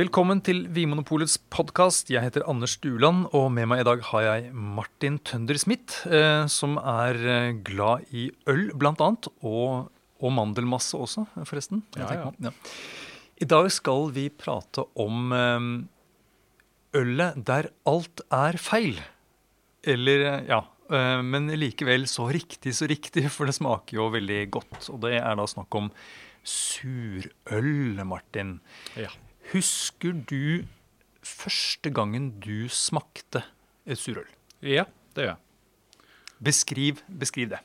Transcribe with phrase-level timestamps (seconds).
[0.00, 2.08] Velkommen til Vinmonopolets podkast.
[2.08, 6.46] Jeg heter Anders Duland, og med meg i dag har jeg Martin Tønder Smith, eh,
[6.48, 9.28] som er eh, glad i øl, blant annet.
[9.44, 9.90] Og,
[10.22, 11.82] og mandelmasse også, forresten.
[11.98, 12.30] Ja, ja.
[12.46, 12.54] Ja.
[13.44, 15.68] I dag skal vi prate om eh,
[17.02, 19.02] ølet der alt er feil.
[19.84, 20.62] Eller, eh, ja.
[20.88, 24.94] eh, Men likevel så riktig, så riktig, for det smaker jo veldig godt.
[24.94, 25.92] Og det er da snakk om
[26.40, 28.62] surøl, Martin.
[28.96, 29.12] Ja.
[29.52, 30.64] Husker du
[31.26, 33.42] første gangen du smakte
[33.86, 34.28] et surøl?
[34.62, 34.84] ja,
[35.16, 35.40] det gjør jeg.
[36.40, 37.58] Beskriv, beskriv det.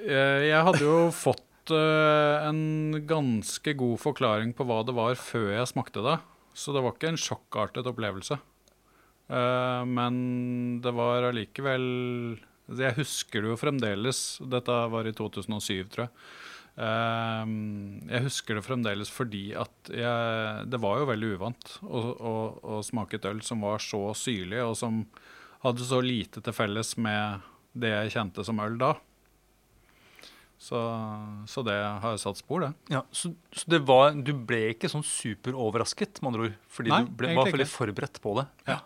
[0.00, 5.52] Eh, Jeg hadde jo fått eh, en ganske god forklaring på hva det var før
[5.54, 6.18] jeg smakte det.
[6.56, 8.40] Så det var ikke en sjokkartet opplevelse.
[9.30, 11.86] Eh, Men det var allikevel
[12.76, 14.38] Jeg husker det jo fremdeles.
[14.42, 16.12] Dette var i 2007, tror jeg.
[16.76, 17.50] Eh,
[18.14, 22.32] Jeg husker det fremdeles fordi at jeg, det var jo veldig uvant å, å,
[22.78, 25.04] å smake et øl som var så syrlig, og som
[25.64, 27.42] hadde så lite til felles med
[27.76, 28.94] det jeg kjente som øl da.
[30.60, 30.76] Så,
[31.48, 32.72] så det har satt spor, det.
[32.92, 36.56] Ja, så, så det var, du ble ikke sånn superoverrasket, med andre ord?
[36.68, 38.44] Fordi Nei, du ble, var veldig forberedt på det?
[38.68, 38.76] Ja.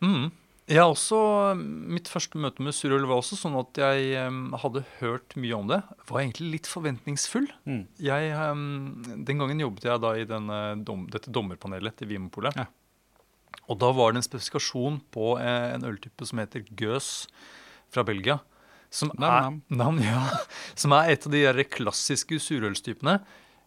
[0.00, 0.30] Mm.
[0.78, 1.18] Har også,
[1.58, 4.12] Mitt første møte med surøl var også sånn at jeg
[4.62, 5.80] hadde hørt mye om det.
[6.06, 7.48] Var egentlig litt forventningsfull.
[7.66, 7.80] Mm.
[7.98, 8.28] Jeg,
[9.26, 12.54] den gangen jobbet jeg da i denne, dom, dette dommerpanelet til Vinmonopolet.
[12.60, 12.68] Ja.
[13.70, 17.10] Og da var det en spesifikasjon på eh, en øltype som heter Gøs
[17.90, 18.38] fra Belgia.
[18.90, 19.58] Som, Nam, er, nam.
[19.98, 20.22] nam, ja,
[20.80, 23.18] som er et av de der klassiske surølstypene.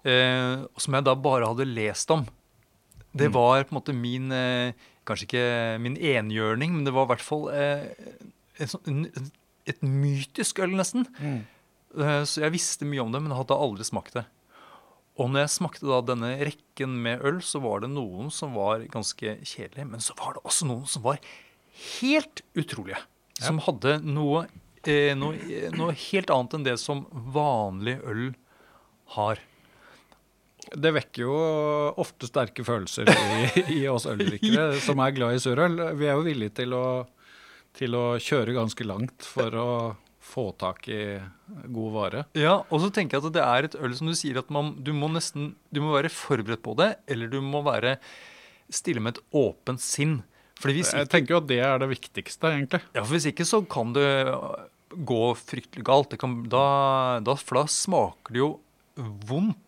[0.03, 2.25] Eh, som jeg da bare hadde lest om.
[3.13, 3.33] Det Mm.
[3.35, 4.73] var på en måte min eh,
[5.07, 5.47] Kanskje ikke
[5.83, 7.89] min enhjørning, men det var i hvert fall eh,
[8.63, 9.07] en sånn,
[9.67, 11.07] et mytisk øl, nesten.
[11.19, 11.41] Mm.
[12.25, 14.23] Så jeg visste mye om det, men hadde aldri smakt det.
[15.21, 18.81] Og når jeg smakte da denne rekken med øl, så var det noen som var
[18.89, 19.85] ganske kjedelige.
[19.85, 21.19] Men så var det også noen som var
[21.99, 23.01] helt utrolige.
[23.37, 24.47] Som hadde noe,
[24.89, 25.37] eh, noe,
[25.77, 28.31] noe helt annet enn det som vanlig øl
[29.17, 29.41] har.
[30.73, 31.33] Det vekker jo
[32.01, 35.77] ofte sterke følelser i, i oss øldrikkere som er glad i surøl.
[35.99, 36.85] Vi er jo villige til å,
[37.77, 39.69] til å kjøre ganske langt for å
[40.23, 41.01] få tak i
[41.67, 42.25] god vare.
[42.39, 44.73] Ja, og så tenker jeg at det er et øl som du sier at man,
[44.81, 47.97] du må nesten du må være forberedt på det, eller du må være
[48.73, 50.21] stille med et åpent sinn.
[50.61, 52.79] Fordi hvis Jeg tenker jo at det er det viktigste, egentlig.
[52.95, 54.07] ja, for hvis ikke så kan det
[54.93, 56.11] gå fryktelig galt.
[56.13, 58.49] Det kan, da, da, for da smaker det jo
[59.27, 59.59] vondt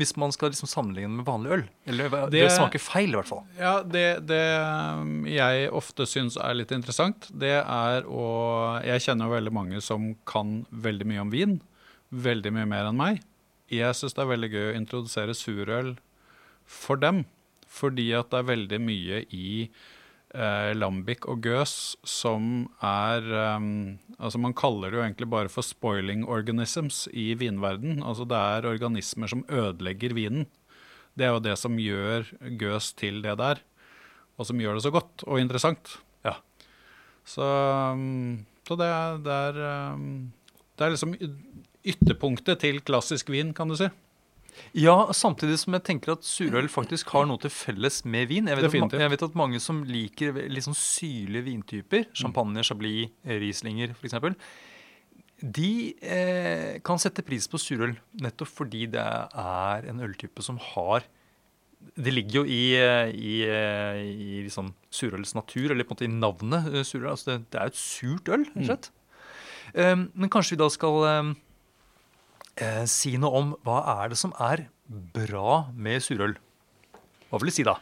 [0.00, 1.64] hvis man skal liksom sammenligne med vanlig øl.
[1.86, 3.42] Eller det, Det- smaker feil, i hvert fall.
[3.58, 9.28] Ja, det, det um, jeg ofte syns er litt interessant, det er å Jeg kjenner
[9.28, 11.60] jo veldig mange som kan veldig mye om vin.
[12.10, 13.20] Veldig mye mer enn meg.
[13.70, 15.92] Jeg syns det er veldig gøy å introdusere surøl
[16.66, 17.24] for dem.
[17.70, 19.70] Fordi at det er veldig mye i
[20.34, 23.24] eh, lambic og gøs som er
[23.56, 28.02] um, Altså Man kaller det jo egentlig bare for spoiling organisms i vinverden.
[28.04, 30.44] Altså det er organismer som ødelegger vinen.
[31.16, 32.28] Det er jo det som gjør
[32.60, 33.62] gøs til det der,
[34.38, 35.96] og som gjør det så godt og interessant.
[36.24, 36.36] Ja.
[37.24, 37.44] Så,
[37.96, 40.30] um, så det, er, det, er, um,
[40.76, 41.16] det er liksom
[41.80, 43.88] ytterpunktet til klassisk vin, kan du si.
[44.76, 48.50] Ja, samtidig som jeg tenker at surøl faktisk har noe til felles med vin.
[48.50, 53.14] Jeg vet, at, jeg vet at mange som liker litt sånn syrlige vintyper, champagne, chablis,
[53.26, 54.18] rieslinger f.eks.,
[55.40, 61.06] de eh, kan sette pris på surøl nettopp fordi det er en øltype som har
[61.80, 66.04] Det ligger jo i, eh, i, eh, i liksom surøls natur, eller på en måte
[66.04, 67.14] i navnet eh, surøl.
[67.14, 68.90] Altså det, det er jo et surt øl, rett og slett.
[69.72, 71.30] Eh, men kanskje vi da skal eh,
[72.56, 76.34] eh, si noe om hva er det som er bra med surøl.
[77.30, 77.76] Hva vil du si da?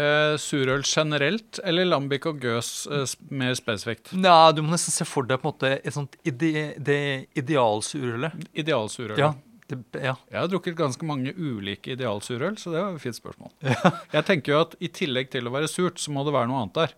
[0.00, 3.02] Uh, surøl generelt, eller lambic og gøs uh,
[3.34, 4.12] mer spesifikt?
[4.16, 7.00] Nei, Du må nesten se for deg på en måte et sånt ide, det
[7.36, 8.46] idealsurølet.
[8.62, 9.20] Idealsurølet.
[9.20, 9.34] Ja,
[9.66, 10.14] det, ja.
[10.30, 13.52] Jeg har drukket ganske mange ulike idealsurøl, så det var et fint spørsmål.
[14.16, 16.62] Jeg tenker jo at i tillegg til å være surt, så må det være noe
[16.64, 16.96] annet der.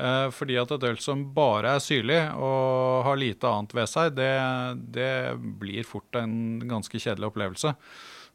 [0.00, 4.14] Eh, fordi at et øl som bare er syrlig og har lite annet ved seg,
[4.16, 4.32] det,
[4.96, 5.12] det
[5.60, 7.74] blir fort en ganske kjedelig opplevelse.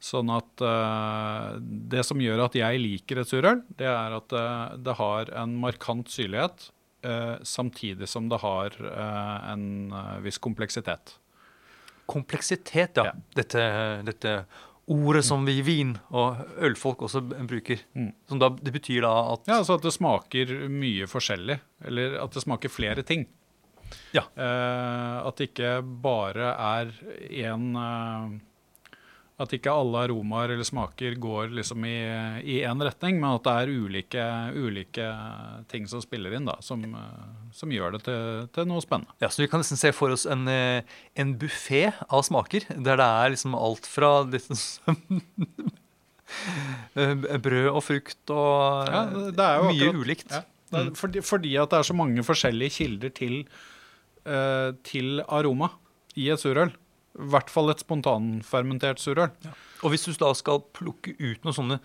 [0.05, 4.75] Sånn at uh, det som gjør at jeg liker et surøl, det er at eh,
[4.85, 6.67] det har en markant syrlighet,
[7.07, 11.15] uh, samtidig som det har uh, en viss kompleksitet.
[12.11, 13.07] Kompleksitet, ja.
[13.07, 13.15] Ja.
[13.39, 13.63] Dette,
[14.05, 14.35] dette
[14.91, 17.81] ordet som vi vin og ølfolk også bruker.
[17.97, 18.11] Mm.
[18.29, 21.57] Som da, det betyr da at Ja, altså at det smaker mye forskjellig,
[21.89, 23.25] eller at det smaker flere ting.
[24.15, 24.25] Ja.
[24.35, 26.93] Eh, at det ikke bare er
[27.29, 27.71] én
[29.35, 33.71] At ikke alle aromaer eller smaker går liksom i én retning, men at det er
[33.83, 35.07] ulike, ulike
[35.67, 39.11] ting som spiller inn, da, som, eh, som gjør det til, til, noe spennende.
[39.19, 40.87] Ja, Så vi kan nesten se for oss en, eh,
[41.19, 45.19] en buffé av smaker, der det er liksom alt fra liksom,
[47.49, 50.31] brød og frukt og ja, mye akkurat, ulikt.
[50.31, 50.45] Ja,
[50.79, 53.37] er, fordi, fordi, at det er så mange forskjellige kilder til,
[54.23, 55.73] uh, til aroma
[56.15, 56.71] i et surøl.
[57.15, 59.31] I hvert fall et spontanfermentert surøl.
[59.45, 59.53] Ja.
[59.85, 61.77] Og hvis du da skal plukke ut noe sånne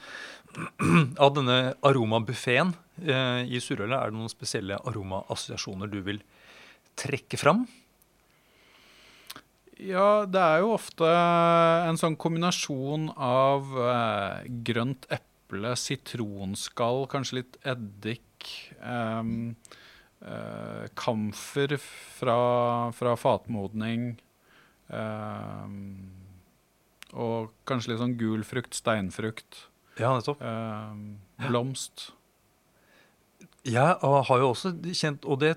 [1.24, 2.72] av denne aromabuffeen
[3.04, 6.18] eh, i surølet, er det noen spesielle aromaassosiasjoner du vil
[6.98, 7.64] trekke fram?
[9.80, 17.60] Ja, det er jo ofte en sånn kombinasjon av eh, grønt eple, sitronskall, kanskje litt
[17.64, 18.50] eddik.
[18.82, 19.22] Eh,
[21.00, 22.40] kamfer fra,
[22.92, 24.10] fra fatmodning.
[24.90, 26.10] Um,
[27.10, 29.66] og kanskje litt sånn gul frukt, steinfrukt.
[30.00, 30.42] Ja, nettopp.
[30.42, 32.10] Um, blomst.
[33.66, 35.50] Jeg har jo også kjent Og det,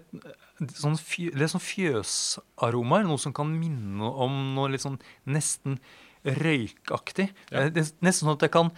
[0.75, 3.07] sånn fjø, det er sånn fjøsaromaer.
[3.07, 5.80] Noe som kan minne om noe litt sånn nesten
[6.24, 7.30] røykaktig.
[7.51, 7.68] Ja.
[7.71, 8.71] Det er nesten sånn at jeg kan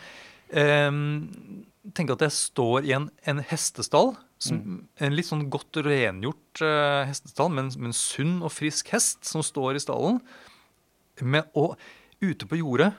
[0.56, 4.14] tenke at jeg står i en, en hestestall.
[4.42, 4.80] Som, mm.
[5.08, 9.80] En litt sånn godt rengjort uh, hestestall med en, sunn og frisk hest som står
[9.80, 10.20] i stallen.
[11.24, 11.78] Med, og
[12.24, 12.92] ute på jordet,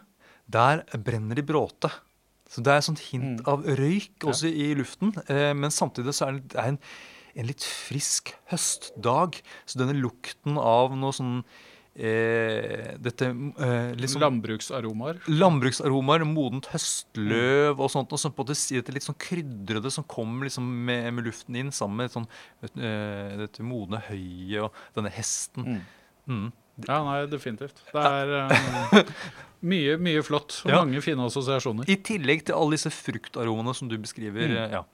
[0.49, 1.91] der brenner de bråte.
[2.49, 3.47] Så det er et sånt hint mm.
[3.51, 4.57] av røyk også ja.
[4.69, 5.13] i luften.
[5.27, 6.79] Eh, men samtidig så er det en,
[7.35, 9.41] en litt frisk høstdag.
[9.67, 11.41] Så denne lukten av noe sånn
[11.97, 15.23] eh, dette eh, liksom, Landbruksaromaer?
[15.33, 18.13] Landbruksaromaer, modent høstløv og sånt.
[18.13, 21.73] Og så på det, dette litt sånn krydrede som kommer liksom med, med, luften inn,
[21.75, 22.29] sammen med sånn,
[22.69, 25.77] eh, dette modne høyet og denne hesten.
[25.77, 25.83] Mm.
[26.27, 26.47] Mm.
[26.85, 27.81] Ja, nei, definitivt.
[27.89, 29.15] Det er uh,
[29.73, 30.59] mye, mye flott.
[30.67, 30.83] Og ja.
[30.83, 31.89] mange fine assosiasjoner.
[31.89, 34.53] I tillegg til alle disse fruktaromaene som du beskriver.
[34.53, 34.77] Mm.
[34.77, 34.85] ja.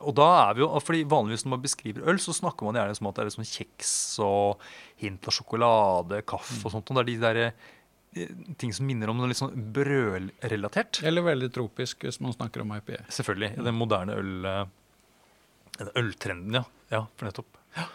[0.00, 2.96] Og da er vi jo, fordi Vanligvis når man beskriver øl, så snakker man gjerne
[2.96, 3.92] som at det er liksom kjeks
[4.24, 4.70] og
[5.02, 6.88] hint av sjokolade, kaffe og sånt.
[6.88, 11.02] Og det er de der eh, ting som minner om noe litt sånn brølrelatert.
[11.06, 13.02] Eller veldig tropisk, hvis man snakker om IPA.
[13.12, 13.52] Selvfølgelig.
[13.68, 16.64] Den moderne øl, eh, øltrenden, ja.
[16.92, 17.04] ja.
[17.16, 17.60] For nettopp.
[17.76, 17.86] Ja.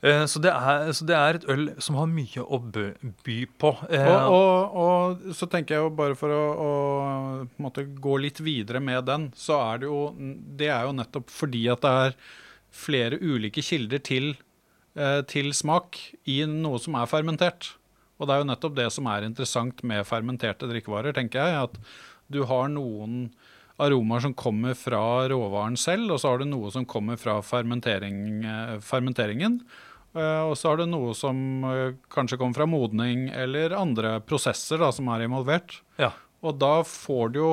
[0.00, 3.72] Eh, så det, er, så det, er, et øl som har mye å by på.
[3.90, 6.42] Eh, og, og, og, så tenker jeg jo bare for å,
[7.58, 10.02] å gå litt videre med den, så er det jo
[10.58, 12.14] Det er jo nettopp fordi at det er
[12.78, 14.30] flere ulike kilder til,
[14.94, 15.98] eh, til smak
[16.30, 17.72] i noe som er fermentert.
[18.18, 21.66] Og det er jo nettopp det som er interessant med fermenterte drikkevarer, tenker jeg.
[21.66, 23.32] At du har noen
[23.82, 28.42] aromaer som kommer fra råvaren selv, og så har du noe som kommer fra fermentering,
[28.82, 29.60] fermenteringen.
[30.18, 34.80] Eh, og så har du noe som eh, kanskje kommer fra modning eller andre prosesser
[34.82, 35.80] da, som er involvert.
[36.00, 36.12] Ja.
[36.46, 37.52] Og da får du jo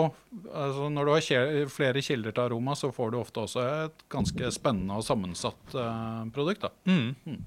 [0.54, 4.52] altså Når du har flere kilder til aroma, så får du ofte også et ganske
[4.54, 6.68] spennende og sammensatt uh, produkt.
[6.86, 7.16] Mm.
[7.26, 7.40] Mm.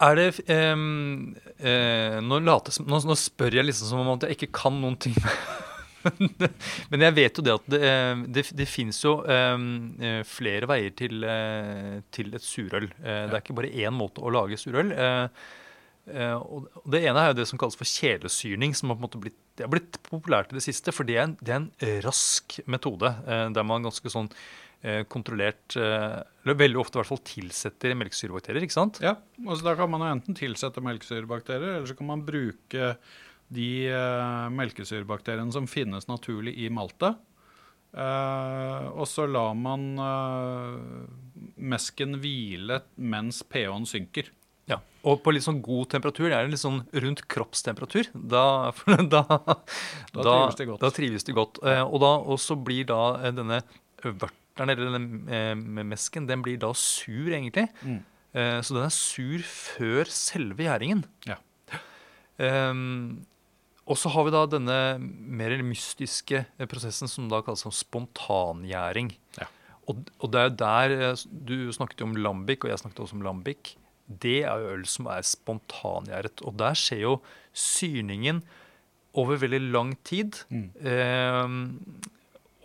[0.00, 4.38] Er det um, eh, nå, lates, nå, nå, spør jeg liksom som om at jeg
[4.38, 5.16] ikke kan noen ting
[6.90, 9.64] Men jeg vet jo det at det, eh, det, det fins jo um,
[10.28, 11.24] flere veier til,
[12.14, 12.88] til et surøl.
[13.00, 13.26] Ja.
[13.30, 14.94] Det er ikke bare én måte å lage surøl.
[16.10, 20.00] Og Det ene er jo det som kalles for kjelesyrning, som har blitt, har blitt
[20.08, 20.94] populært i det siste.
[20.96, 24.30] For det er en, det er en rask metode der man ganske sånn
[25.12, 28.64] kontrollert eller Veldig ofte i hvert fall tilsetter melkesyrebakterier.
[28.64, 29.00] ikke sant?
[29.04, 32.94] Ja, altså Da kan man jo enten tilsette melkesyrebakterier, eller så kan man bruke
[33.50, 37.18] de uh, melkesyrebakteriene som finnes naturlig i maltet.
[37.90, 41.08] Uh, og så lar man uh,
[41.58, 44.30] mesken hvile mens pH-en synker.
[44.70, 49.24] Ja, Og på litt sånn god temperatur, det er litt sånn rundt kroppstemperatur, da, da,
[49.26, 50.84] da, trives det godt.
[50.84, 51.58] Da trives det godt.
[51.64, 53.64] Og, da, og så blir da denne
[54.04, 57.66] vørteren, eller denne mesken, den blir da sur, egentlig.
[57.82, 57.98] Mm.
[58.62, 61.02] så den er sur før selve gjæringen.
[61.26, 61.40] Ja.
[62.40, 63.24] Um,
[63.90, 69.10] og så har vi da denne mer mystiske eh, prosessen som da kalles spontangjæring.
[69.40, 69.48] Ja.
[69.90, 73.02] Og, og, det er jo der eh, Du snakket jo om lambic, og jeg snakket
[73.02, 73.74] også om lambic.
[74.06, 76.42] Det er jo øl som er spontangjæret.
[76.46, 77.18] Og der skjer jo
[77.50, 78.44] syrningen
[79.18, 80.38] over veldig lang tid.
[80.54, 80.70] Mm.
[80.86, 82.08] Eh,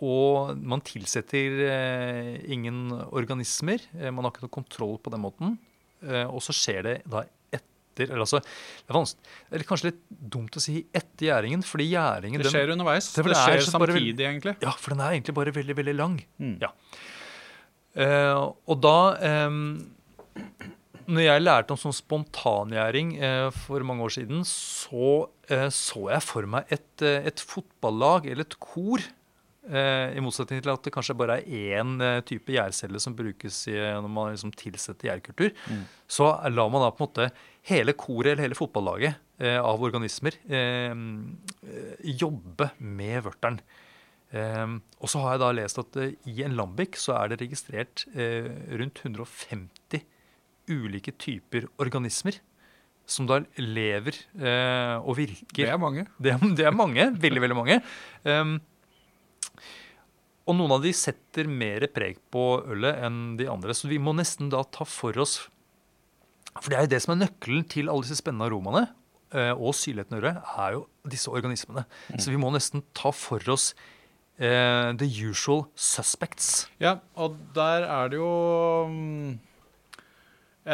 [0.06, 3.82] og man tilsetter eh, ingen organismer.
[3.96, 5.56] Eh, man har ikke noe kontroll på den måten.
[6.04, 7.24] Eh, og så skjer det da
[7.96, 10.00] etter eller altså, det, er det er kanskje litt
[10.36, 13.10] dumt å si etter gjæringen, fordi gjæringen Det skjer den, underveis.
[13.14, 14.56] Det, det skjer samtidig, bare, egentlig.
[14.64, 16.18] Ja, for den er egentlig bare veldig, veldig lang.
[16.42, 16.56] Mm.
[16.62, 16.72] Ja.
[17.96, 18.98] Uh, og da
[19.48, 19.78] um,
[21.08, 26.24] Når jeg lærte om sånn spontangjæring eh, for mange år siden, så eh, så jeg
[26.26, 29.04] for meg et, eh, et fotballag eller et kor.
[29.66, 33.64] Eh, I motsetning til at det kanskje bare er én eh, type gjærcelle som brukes
[33.72, 35.50] i, når man liksom tilsetter gjærkultur.
[36.06, 37.30] Så lar man da på en måte
[37.70, 43.58] hele koret eller hele fotballaget eh, av organismer eh, eh, jobbe med vørteren.
[44.30, 47.40] Eh, og så har jeg da lest at eh, i en lambic så er det
[47.42, 48.46] registrert eh,
[48.78, 50.06] rundt 150
[50.70, 52.38] ulike typer organismer
[53.06, 55.60] som da lever eh, og virker.
[55.60, 56.06] Det er mange.
[56.18, 57.10] Det er, det er mange.
[57.22, 57.76] Veldig, veldig mange.
[58.26, 58.56] Um,
[60.46, 63.74] og noen av de setter mer preg på ølet enn de andre.
[63.74, 65.40] Så vi må nesten da ta for oss
[66.56, 68.86] For det er jo det som er nøkkelen til alle disse spennende aromaene
[69.34, 71.82] eh, og syrligheten i ølet, er jo disse organismene.
[72.16, 73.74] Så vi må nesten ta for oss
[74.38, 76.70] eh, the usual suspects.
[76.80, 78.30] Ja, og der er det jo
[78.88, 79.36] mm,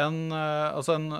[0.05, 1.11] en, eh, altså en,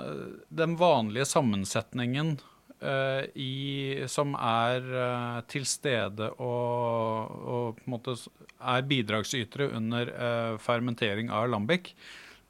[0.48, 2.38] den vanlige sammensetningen
[2.82, 8.16] i, som er eh, til stede og, og på en måte
[8.64, 11.92] er bidragsytere under eh, fermentering av lambic,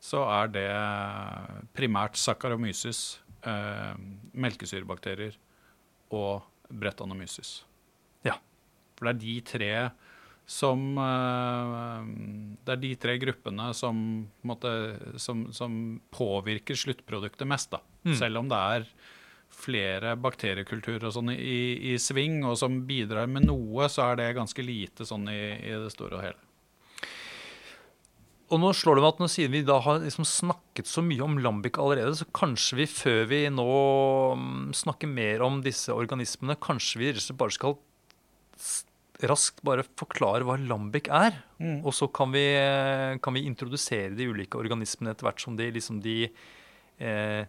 [0.04, 0.68] så er det
[1.76, 3.94] primært Saccharomyces, eh,
[4.32, 5.36] melkesyrebakterier
[6.14, 7.62] og Brettanomyces.
[8.26, 8.36] Ja.
[8.96, 9.72] For det er de tre
[10.44, 12.08] som eh,
[12.60, 13.96] Det er de tre gruppene som,
[14.44, 14.70] måte,
[15.16, 17.72] som, som påvirker sluttproduktet mest.
[17.72, 17.80] Da.
[18.04, 18.16] Mm.
[18.20, 18.88] Selv om det er
[19.54, 24.34] flere bakteriekulturer og sånn i, i sving, og som bidrar med noe, så er det
[24.38, 26.40] ganske lite sånn i, i det store og hele.
[28.52, 31.24] Og nå slår det meg at nå siden vi da har liksom snakket så mye
[31.24, 33.68] om lambic allerede, så kanskje vi før vi nå
[34.38, 37.78] mm, snakker mer om disse organismene, kanskje vi bare skal
[39.24, 41.38] raskt bare forklare hva lambic er.
[41.86, 45.70] Og så kan vi, eh, kan vi introdusere de ulike organismene etter hvert som de,
[45.72, 46.28] liksom de
[46.98, 47.46] eh,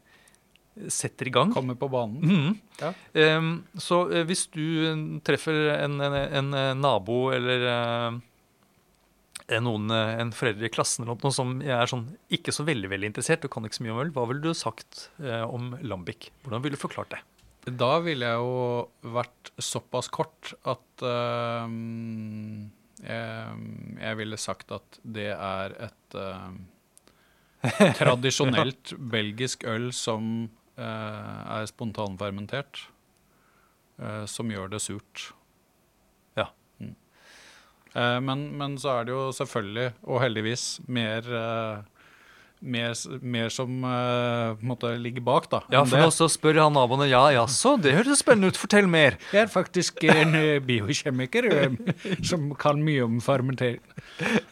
[0.87, 1.51] setter i gang.
[1.53, 2.21] Kommer på banen.
[2.21, 2.55] Mm.
[2.81, 2.91] Ja.
[3.37, 10.33] Um, så eh, hvis du eh, treffer en, en, en nabo eller eh, noen, en
[10.35, 13.67] forelder i klassen eller noe som er sånn ikke så veldig veldig interessert og kan
[13.67, 15.07] ikke så mye om øl, hva ville du sagt
[15.45, 16.31] om lambic?
[16.43, 17.21] Hvordan ville du forklart det?
[17.65, 21.65] Da ville jeg jo vært såpass kort at uh,
[23.05, 23.61] jeg,
[24.01, 26.51] jeg ville sagt at det er et uh,
[28.01, 30.49] tradisjonelt belgisk øl som
[30.81, 32.85] er spontanfermentert,
[34.01, 35.29] eh, som gjør det surt.
[36.37, 36.49] Ja.
[36.79, 36.95] Mm.
[37.93, 41.83] Eh, men, men så er det jo selvfølgelig, og heldigvis, mer eh,
[42.65, 45.61] mer, mer som uh, måtte ligge bak, da.
[45.73, 49.19] Ja, for så spør han naboene ja, jaså, det høres spennende ut, fortell mer.
[49.33, 51.77] Jeg er faktisk en uh, biokjemiker eh,
[52.25, 53.81] som kan mye om fermentering.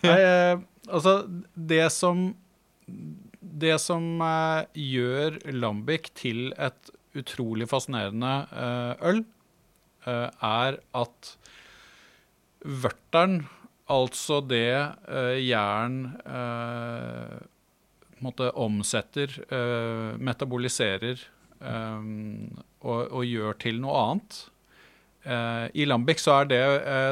[0.04, 1.22] Nei, eh, altså,
[1.56, 2.32] det som
[3.54, 9.20] Det som eh, gjør lambic til et utrolig fascinerende eh, øl,
[10.10, 11.34] eh, er at
[12.64, 13.44] vørteren,
[13.92, 14.64] altså det
[15.44, 15.98] jern
[18.56, 19.36] omsetter,
[20.16, 21.20] metaboliserer
[21.60, 24.40] og, og gjør til noe annet.
[25.76, 26.64] I lambic så er det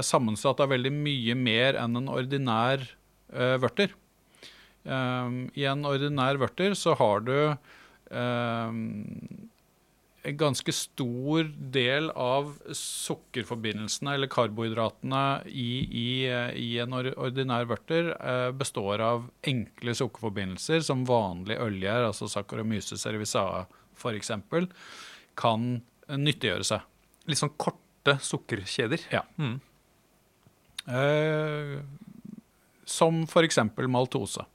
[0.08, 2.88] sammensatt av veldig mye mer enn en ordinær
[3.28, 3.92] vørter.
[4.84, 8.76] Eh, I en ordinær vørter så har du eh,
[10.22, 16.10] en ganske stor del av sukkerforbindelsene eller karbohydratene i, i,
[16.62, 23.66] i en ordinær vørter eh, består av enkle sukkerforbindelser som vanlig ølgjær, altså Saccharomyces cerevisiae
[23.98, 24.32] f.eks.,
[25.42, 25.68] kan
[26.12, 26.88] nyttiggjøre seg.
[27.30, 29.06] Litt sånn korte sukkerkjeder.
[29.14, 29.22] Ja.
[29.40, 29.58] Mm.
[30.92, 31.78] Eh,
[32.86, 33.62] som f.eks.
[33.88, 34.46] maltose.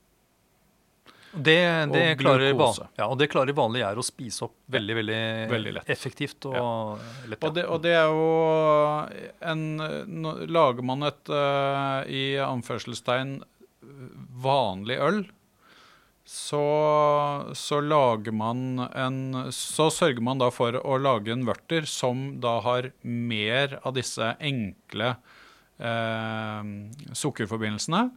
[1.37, 1.57] Det,
[1.93, 2.51] det, Og klarer
[2.97, 5.89] ja, og det klarer vanlig gjær å spise opp veldig, veldig, Veldig lett.
[5.93, 7.43] effektivt og lett.
[7.43, 8.27] Og det, og det er jo
[9.53, 9.63] en
[10.21, 13.37] no, Lager man et uh, i anførselstegn
[14.43, 15.21] vanlig øl,
[16.27, 16.63] så,
[17.55, 22.57] så lager man en Så sørger man da for å lage en vørter som da
[22.65, 25.13] har mer av disse enkle
[25.79, 26.61] uh,
[27.15, 28.09] sukkerforbindelsene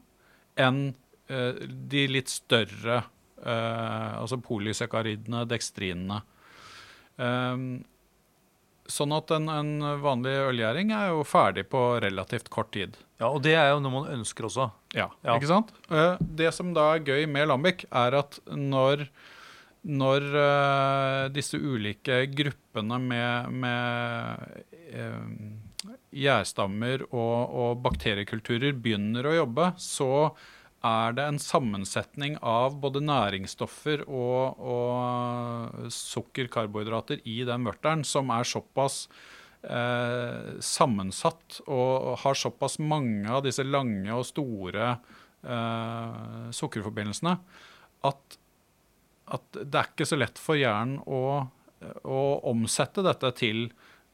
[0.60, 0.82] enn
[1.90, 3.02] de litt større
[3.44, 6.20] eh, Altså polysekaridene, dekstrinene.
[7.20, 7.64] Um,
[8.90, 9.68] Sånn at en, en
[10.02, 12.96] vanlig ølgjæring er jo ferdig på relativt kort tid.
[13.20, 14.64] Ja, Og det er jo noe man ønsker også.
[14.98, 15.36] Ja, Ja.
[15.36, 15.70] ikke sant?
[15.94, 19.04] Eh, Det som da er gøy med lambic, er at når,
[19.86, 25.22] når eh, disse ulike gruppene med, med eh,
[26.26, 30.10] gjærstammer og, og bakteriekulturer begynner å jobbe, så
[30.86, 36.48] er det en sammensetning av både næringsstoffer og, og sukker,
[37.24, 39.02] i den vørteren som er såpass
[39.62, 44.94] eh, sammensatt og har såpass mange av disse lange og store
[45.44, 47.36] eh, sukkerforbindelsene
[48.08, 48.40] at,
[49.36, 51.22] at det er ikke så lett for hjernen å,
[52.08, 53.66] å omsette dette til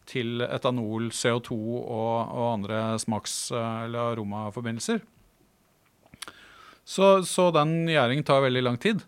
[0.06, 5.00] til etanol, CO2 og, og andre smaks- eller aromaforbindelser.
[6.87, 9.02] Så, så den gjæringen tar veldig lang tid.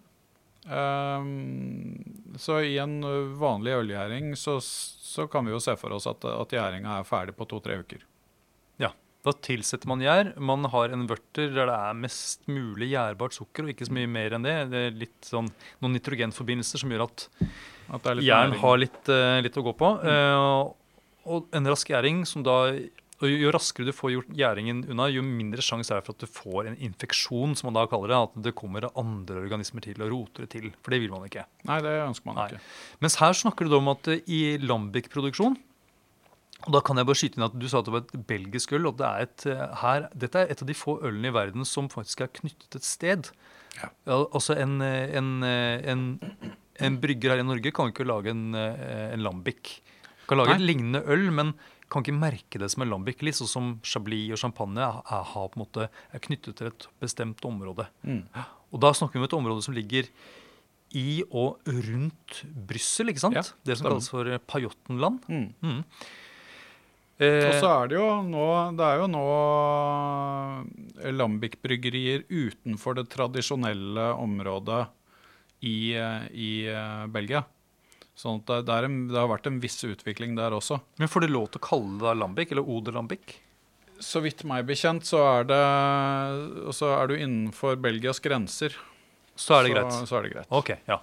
[0.69, 2.99] Um, så i en
[3.39, 7.37] vanlig ølgjæring så, så, kan vi jo se for oss at, at gjæringa er ferdig
[7.39, 8.03] på to-tre uker.
[8.83, 8.91] Ja,
[9.25, 10.35] da tilsetter man gjær.
[10.43, 14.11] Man har en vørter der det er mest mulig gjærbart sukker, og ikke så mye
[14.11, 14.59] mer enn det.
[14.75, 17.29] Det er litt sånn noen nitrogenforbindelser som gjør at,
[17.95, 19.95] at jern har litt, uh, litt, å gå på.
[20.03, 20.11] Mm.
[20.11, 22.65] Uh, og en rask gjæring som da
[23.19, 26.23] og Jo raskere du får gjort gjæringen unna, jo mindre sjanse er det for at
[26.23, 28.19] du får en infeksjon, som man da kaller det.
[28.29, 30.69] At det kommer andre organismer til og roter det til.
[30.85, 31.43] For det vil man ikke.
[31.67, 32.51] Nei, det ønsker man Nei.
[32.53, 32.63] ikke.
[33.03, 35.59] Mens her snakker du om at i lambic-produksjon
[36.67, 38.73] og da kan jeg bare skyte inn at Du sa at det var et belgisk
[38.75, 38.89] øl.
[38.91, 39.47] og det er et,
[39.83, 42.87] her, Dette er et av de få ølene i verden som faktisk er knyttet et
[42.87, 43.31] sted.
[43.79, 43.93] Ja.
[44.11, 46.03] Altså en, en, en,
[46.83, 49.79] en, brygger her i Norge kan ikke lage en, en lambic.
[50.29, 50.59] Kan lage Nei.
[50.59, 51.55] et lignende øl, men
[51.89, 53.23] kan ikke merke det som en lambic.
[53.35, 57.89] sånn som Chablis og champagne er, er, måte, er knyttet til et bestemt område.
[58.03, 58.23] Mm.
[58.73, 60.09] Og da snakker vi om et område som ligger
[60.97, 63.37] i og rundt Brussel, ikke sant?
[63.37, 65.21] Ja, det som kalles for Pajottenland.
[65.29, 65.53] Mm.
[65.61, 65.83] Mm.
[67.19, 68.45] Eh, og så er det jo nå
[68.79, 69.23] Det er jo nå
[71.19, 74.85] lambic-bryggerier utenfor det tradisjonelle området
[75.67, 77.43] i, eh, i eh, Belgia.
[78.19, 80.81] Sånn at det, en, det, har vært en viss utvikling der også.
[80.99, 83.37] Men Får du lov til å kalle det lambic, eller Oder Lambik?
[84.03, 85.63] Så vidt meg bekjent, så er, det,
[86.75, 88.75] så er du innenfor Belgias grenser.
[89.39, 89.95] Så er det greit?
[90.11, 90.51] Så er det greit.
[90.55, 90.99] Ok, ja.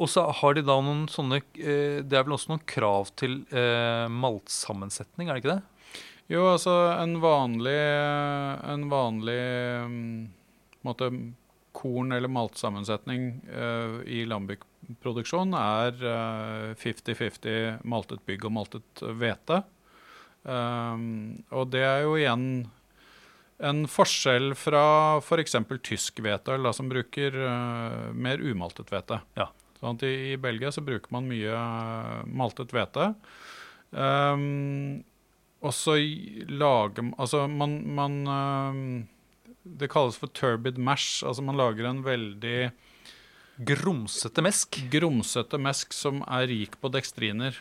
[0.00, 3.42] Og så har de da noen sånne eh, Det er vel også noen krav til
[3.52, 6.04] eh, maltsammensetning, er det ikke det?
[6.30, 7.78] Jo, altså en vanlig
[8.70, 9.40] En vanlig
[9.84, 9.98] um,
[10.86, 11.10] måte,
[11.76, 16.00] korn- eller maltsammensetning uh, i landbruksproduksjon er
[16.80, 19.62] 50-50 uh, maltet bygg og maltet hvete.
[20.42, 22.44] Um, og det er jo igjen
[23.60, 24.84] en forskjell fra
[25.20, 25.56] f.eks.
[25.68, 29.20] For tysk hvetøl, som bruker uh, mer umaltet hvete.
[29.38, 29.50] Ja.
[29.80, 33.12] Sånn i, i, Belgia så bruker man mye uh, maltet hvete.
[33.90, 35.00] Um,
[35.60, 35.96] og så
[36.48, 38.84] lager Altså, man, man um,
[39.62, 41.24] Det kalles for turbid mash.
[41.26, 42.70] Altså man lager en veldig
[43.60, 44.78] Grumsete mesk.
[44.92, 47.58] Grumsete mesk som er rik på dekstriner.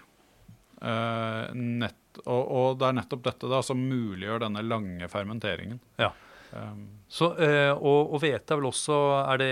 [0.79, 5.81] Uh, nett, og, og, det er nettopp dette da, som muliggjør denne lange fermenteringen.
[5.99, 6.13] Ja.
[6.55, 9.49] Um, Så, uh, og, og hvete er vel også Er det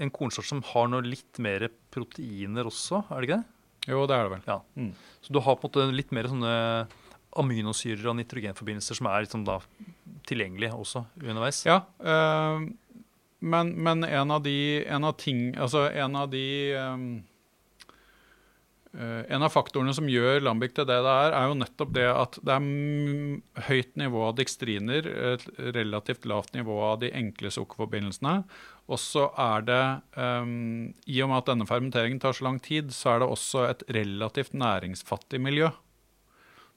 [0.00, 3.90] en kornsort som har noe litt mer proteiner også, er det ikke det?
[3.90, 4.46] Jo, det er det vel.
[4.46, 4.58] Ja.
[4.78, 4.92] Mm.
[5.24, 6.54] Så du har på en måte litt mer sånne
[7.40, 9.60] aminosyrer og nitrogenforbindelser som er liksom da
[10.28, 11.64] tilgjengelige også underveis?
[11.68, 11.82] Ja.
[12.00, 12.68] øh,
[13.38, 16.46] men, men, en av de en av ting, altså en av de
[16.82, 17.02] uh,
[19.30, 22.38] En av faktorene som gjør lambic til det det er, er jo nettopp det at
[22.42, 25.44] det er høyt nivå av dikstriner, et
[25.76, 28.40] relativt lavt nivå av de enkle sukkerforbindelsene.
[28.88, 29.82] Og så er det,
[30.16, 33.68] um, i og med at denne fermenteringen tar så lang tid, så er det også
[33.68, 35.68] et relativt næringsfattig miljø.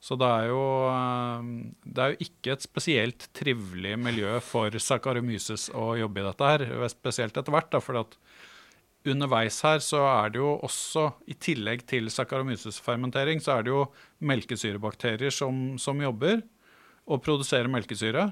[0.02, 1.50] Så det er, jo, eh,
[1.86, 6.64] det er jo ikke et spesielt trivelig miljø for Saccharomyces å jobbe i dette her,
[6.90, 7.78] spesielt etter hvert.
[7.86, 8.00] For
[9.12, 13.84] underveis her så er det jo også, i tillegg til Saccharomyces-fermentering, så er det jo
[14.26, 16.42] melkesyrebakterier som, som, jobber
[17.06, 18.32] og produserer melkesyre.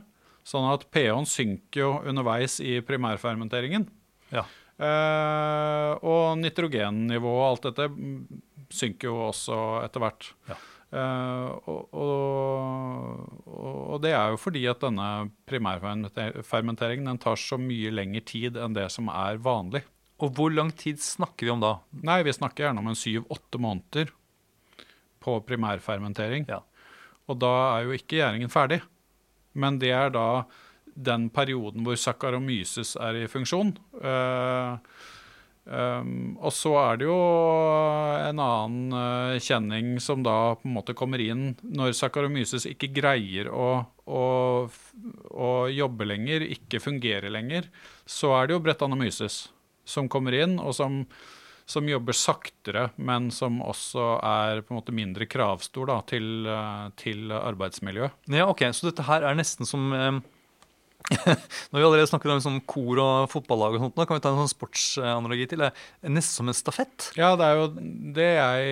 [0.50, 3.86] Sånn at pH-en synker jo underveis i primærfermenteringen.
[4.34, 4.48] Ja.
[4.80, 7.90] Eh, og nitrogennivået og alt dette
[8.74, 10.34] synker jo også etter hvert.
[10.50, 10.58] Ja.
[10.90, 17.92] Uh, og, og, og, det er jo fordi at denne primærfermenteringen den tar så mye
[17.94, 19.84] lengre tid enn det som er vanlig.
[20.20, 21.76] Og hvor lang tid snakker vi om da?
[21.94, 24.10] Nei, Vi snakker gjerne om en syv-åtte måneder
[25.24, 26.50] på primærfermentering.
[26.50, 26.64] Ja.
[27.30, 28.82] Og da er jo ikke gjæringen ferdig.
[29.54, 30.44] Men det er da
[31.00, 33.76] den perioden hvor sakaromyces er i funksjon.
[33.94, 34.82] Uh,
[35.70, 40.96] Um, og så er det jo en annen uh, kjenning som da på en måte
[40.98, 44.24] kommer inn når Sakaromyses ikke greier å, å,
[44.66, 47.70] å, jobbe lenger, ikke fungere lenger.
[48.10, 49.44] Så er det jo Brettanomyces
[49.86, 51.04] som kommer inn, og som,
[51.70, 56.90] som, jobber saktere, men som også er på en måte mindre kravstor da, til, uh,
[56.98, 58.34] til arbeidsmiljøet.
[58.34, 60.22] Ja, ok, Så dette her er nesten som um
[61.10, 64.32] Når vi allerede snakker om sånn kor og fotballag, og sånt, da kan vi ta
[64.34, 65.64] en sånn sportsanalogi til.
[66.06, 67.10] Nesten som en stafett.
[67.18, 67.68] Ja, det er jo
[68.16, 68.70] det jeg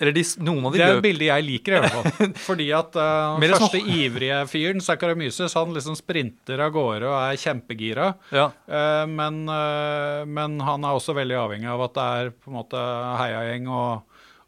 [0.00, 2.32] Eller de, noen av de Det er et bilde jeg liker, i hvert fall.
[2.48, 7.16] Fordi at uh, første sånn- første ivrige fyren, Saccharomyces, han liksom sprinter av gårde og
[7.20, 8.12] er kjempegira.
[8.34, 12.50] ja, Uh, men, uh, men han er også veldig avhengig av at det er på
[12.50, 12.80] en måte
[13.20, 14.02] heiagjeng og,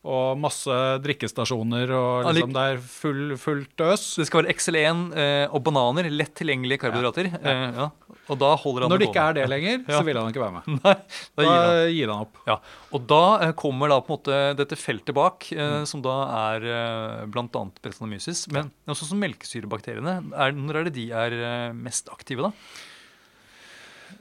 [0.07, 0.71] og masse
[1.03, 4.05] drikkestasjoner, og liksom det er full, fullt øs.
[4.21, 6.07] Det skal være XL1 eh, og bananer.
[6.15, 7.29] Lett tilgjengelige karbohydrater.
[7.43, 7.89] Eh, ja.
[8.27, 9.99] Og da holder han Når det ikke er det lenger, Ja.
[9.99, 10.71] så vil han ikke være med.
[10.87, 11.93] Nei, da Da gir han.
[11.99, 12.41] gir han opp.
[12.49, 12.57] Ja,
[12.97, 16.17] og da eh, kommer da på en måte dette feltet bak, eh, som da
[16.55, 17.47] er eh, bl.a.
[17.83, 18.47] Brettanomyces.
[18.55, 20.19] Men også som melkesyrebakteriene.
[20.35, 21.39] Er, når er det de er
[21.77, 22.53] mest aktive, da?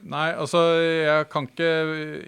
[0.06, 1.70] Nei, altså jeg kan ikke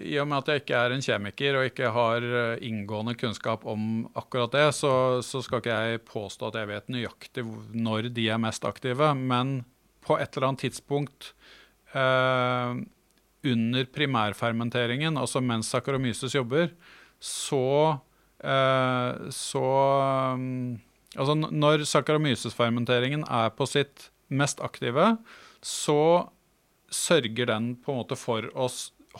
[0.03, 3.65] I og med at jeg ikke er en kjemiker og ikke har eh, inngående kunnskap
[3.69, 4.91] om akkurat det, så,
[5.25, 7.45] så skal ikke jeg påstå at jeg vet nøyaktig
[7.75, 9.13] når de er mest aktive.
[9.15, 9.61] Men
[10.05, 11.33] på et eller annet tidspunkt
[11.93, 12.81] eh,
[13.49, 16.71] under primærfermenteringen, altså mens sakaromyces jobber,
[17.19, 17.65] så
[18.43, 19.65] eh, så
[20.35, 20.79] um,
[21.17, 25.15] Altså når Saccharomyces-fermenteringen er på sitt mest aktive,
[25.65, 26.29] så
[26.93, 28.69] sørger den på en måte for å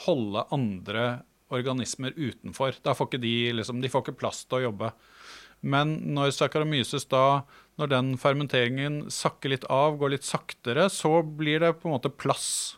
[0.05, 1.08] holde andre
[1.49, 2.77] organismer utenfor.
[2.86, 4.91] Da får ikke de, liksom, de får ikke plass til å jobbe.
[5.60, 7.43] Men når Saccharomyces da,
[7.79, 12.13] når den fermenteringen sakker litt av, går litt saktere, så blir det på en måte
[12.13, 12.77] plass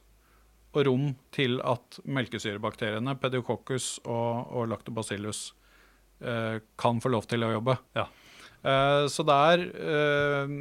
[0.71, 5.51] og rom til at melkesyrebakteriene, pediococcus og, og lactobacillus,
[6.23, 7.75] eh, kan få lov til å jobbe.
[7.97, 8.08] Ja.
[8.62, 10.56] Eh, så det er eh,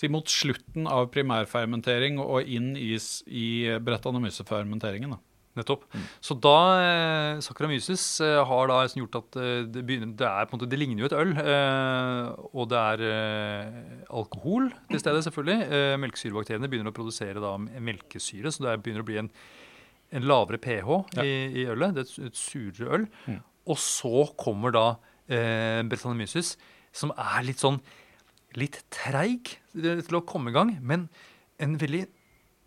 [0.00, 2.94] si mot slutten av primærfermentering og inn i,
[3.28, 3.48] i
[3.84, 5.12] brettanomysefermenteringen.
[5.12, 5.18] Da.
[5.58, 5.82] Nettopp.
[6.22, 10.46] Så da eh, Saccharomyces eh, har da liksom gjort at eh, det begynner Det er
[10.46, 11.32] på en måte, det ligner jo et øl.
[11.42, 13.02] Eh, og det er
[14.14, 15.58] alkohol til stede, selvfølgelig.
[15.74, 19.30] Eh, melkesyrebakteriene begynner å produsere da melkesyre, så det er- begynner å bli en,
[20.12, 21.22] en lavere pH Ja.
[21.26, 21.94] i, i ølet.
[21.98, 23.08] Det er et, et surere øl.
[23.26, 23.40] Mm.
[23.70, 24.86] Og så kommer da
[25.28, 26.56] eh, Brettanomyces,
[26.92, 27.80] som er litt sånn
[28.58, 31.08] litt treig til å komme i gang, men
[31.60, 32.06] en veldig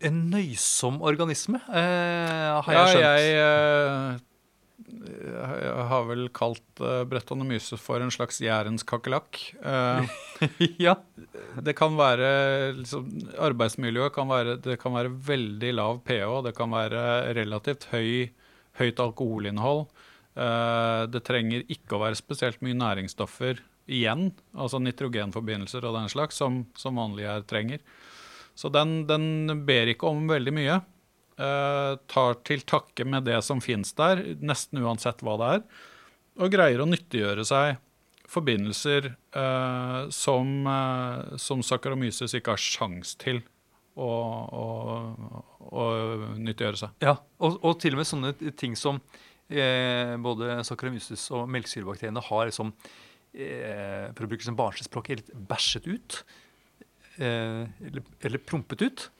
[0.04, 3.04] en nøysom organisme, eh, har jeg Ja, skjønt.
[3.04, 4.18] jeg, eh,
[4.84, 9.38] jeg har vel kalt uh, brettanomyces for en slags jærens kakerlakk.
[9.62, 10.14] Eh,
[10.86, 10.96] ja.
[11.62, 13.06] det kan være liksom,
[13.38, 18.32] Arbeidsmiljøet kan være, det kan være veldig lav pH, det kan være relativt høy,
[18.80, 19.86] høyt alkoholinnhold.
[20.34, 26.38] Eh, det trenger ikke å være spesielt mye næringsstoffer igjen, altså nitrogenforbindelser og den slags,
[26.40, 27.84] som, som vanlig her trenger.
[28.54, 30.80] Så den, den ber ikke om veldig mye.
[31.34, 35.64] Eh, tar til takke med det som finnes der, nesten uansett hva det er,
[36.44, 37.80] og greier å nyttiggjøre seg
[38.30, 43.42] forbindelser eh, som, eh, som Saccharomyces ikke har sjans til
[43.94, 44.64] å, å,
[45.70, 45.84] å
[46.38, 46.94] nyttiggjøre seg.
[47.04, 47.16] ja.
[47.42, 48.98] Og, og til og med sånne ting som
[49.50, 52.72] eh, både Saccharomyces og melkesyrebakteriene har som
[53.34, 56.22] eh, For å bruke som barnslig litt bæsjet ut.
[57.18, 59.10] Eh, eller, eller prompet ut.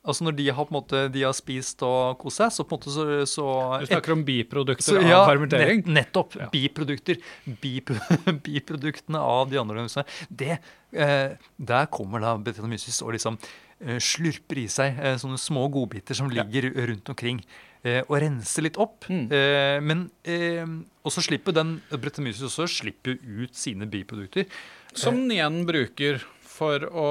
[0.00, 2.72] Altså når de har på en måte, de har spist og kost seg, så på
[2.72, 3.46] en måte så, så
[3.82, 5.82] Du snakker om biprodukter Så, av ja, fermentering.
[5.84, 6.38] Nett, nettopp.
[6.40, 6.46] Ja.
[6.52, 7.20] Biprodukter.
[7.60, 7.98] Bipro
[8.46, 10.08] biproduktene av de andre organismene.
[10.32, 10.56] Det,
[10.96, 13.36] eh, der kommer da Brettanomyces og liksom
[13.84, 16.46] eh, slurper i seg eh, sånne små godbiter som Ja.
[16.48, 17.44] ligger rundt omkring.
[17.80, 19.06] Eh, og rense litt opp.
[19.08, 19.26] Mm.
[19.32, 20.66] Eh, men eh,
[21.00, 24.50] Og så slipper den Brettanomyces også slipper ut sine biprodukter.
[24.92, 27.08] Som den igjen bruker for å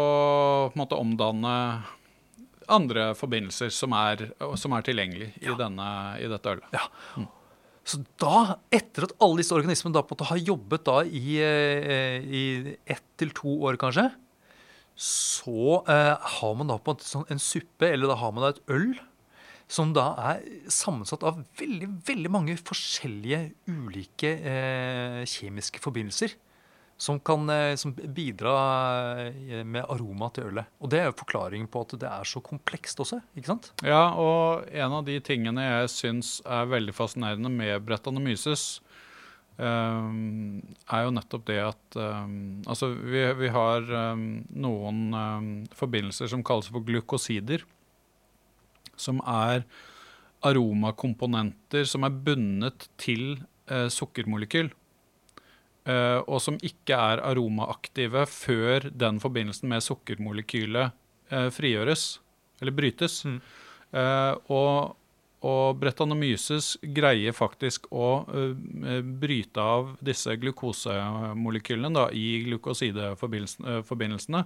[0.78, 1.56] måte omdanne
[2.70, 4.28] andre forbindelser som er,
[4.62, 5.90] som er tilgjengelig i, denne,
[6.22, 6.76] i dette ølet.
[6.76, 7.26] Ja.
[7.90, 11.40] Så da, etter at alle disse organismene da på en måte har jobbet da i,
[11.42, 12.44] eh, i
[12.86, 14.06] ett til to år kanskje,
[15.00, 18.52] så eh, har man da på en sånn en suppe, eller da har man da
[18.54, 18.92] et øl,
[19.70, 26.34] som da er sammensatt av veldig, veldig mange forskjellige ulike eh, kjemiske forbindelser.
[27.00, 28.56] Som kan eh, som bidra
[29.30, 30.74] eh, med aroma til ølet.
[30.82, 33.22] Og det er jo forklaringen på at det er så komplekst også.
[33.38, 33.72] ikke sant?
[33.86, 38.82] Ja, og en av de tingene jeg syns er veldig fascinerende med Brettanomyces,
[39.62, 46.44] um, er jo nettopp det at um, Altså, vi, vi har um, noen forbindelser som
[46.44, 47.64] kalles for glukosider,
[49.00, 49.64] som er
[50.46, 54.70] aromakomponenter som er bundet til eh, sukkermolekyl.
[55.90, 60.96] Eh, og som ikke er aromaaktive før den forbindelsen med sukkermolekylet
[61.32, 62.20] eh, frigjøres,
[62.62, 63.24] eller brytes.
[63.26, 63.40] Mm.
[64.00, 64.96] Eh, og,
[65.50, 74.46] og Brettanomyces greier faktisk å eh, bryte av disse glukosemolekylene da, i glukosideforbindelsene.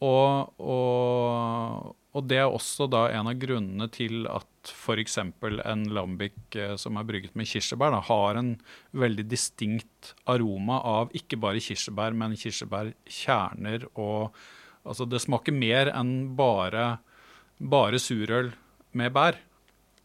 [0.00, 5.18] Og, og, og det er også da en av grunnene til at f.eks.
[5.20, 8.54] en lambic eh, som er brygget med kirsebær, da, har en
[8.96, 14.34] veldig distinkt aroma av ikke bare kirsebær, men kirsebærkjerner og
[14.80, 16.84] Altså, det smaker mer enn bare,
[17.60, 18.46] bare surøl
[18.96, 19.36] med bær.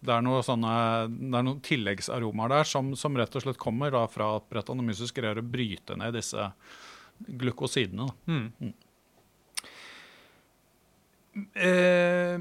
[0.06, 0.74] Det er, noe sånne,
[1.10, 5.16] det er noen tilleggsaromaer der som, som, rett og slett kommer da, fra at Brettanomyces
[5.16, 6.50] greier å bryte ned disse
[7.26, 8.10] glukosidene.
[8.28, 8.50] Mm.
[8.60, 8.74] Mm.
[11.36, 12.36] Eh,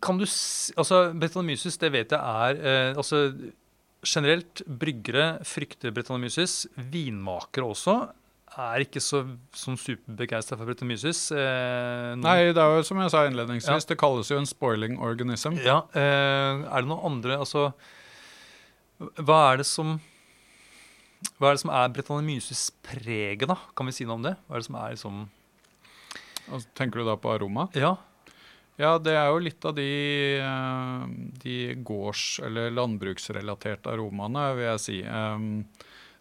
[0.00, 3.26] kan du Altså, Brettanomyces, det vet jeg er eh, altså,
[4.06, 6.62] Generelt, bryggere frykter Brettanomyces.
[6.92, 7.98] Vinmakere også
[8.58, 9.20] er ikke så
[9.54, 11.28] sånn superbegeistra for Brettanomyces.
[11.34, 13.88] Eh, Nei, det er jo som jeg sa innledningsvis, ja.
[13.90, 15.58] det kalles jo en spoiling organism.
[15.62, 17.72] Ja, eh, Er det noen andre Altså,
[18.98, 19.98] hva er det som
[21.38, 23.56] hva er det som er Brettanomyces-preget, da?
[23.76, 24.36] Kan vi si noe om det?
[24.46, 25.16] Hva er det som er liksom
[26.46, 27.66] altså, Tenker du da på aroma?
[27.74, 27.96] Ja.
[28.78, 29.88] Ja, det er jo litt av de,
[30.38, 31.06] eh,
[31.42, 34.98] de gårds- eller landbruksrelaterte aromaene, vil jeg si.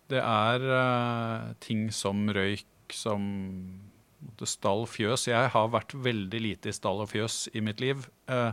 [0.09, 3.21] Det er eh, ting som røyk, som
[4.41, 5.27] stall, fjøs.
[5.29, 8.07] Jeg har vært veldig lite i stall og fjøs i mitt liv.
[8.27, 8.51] Eh,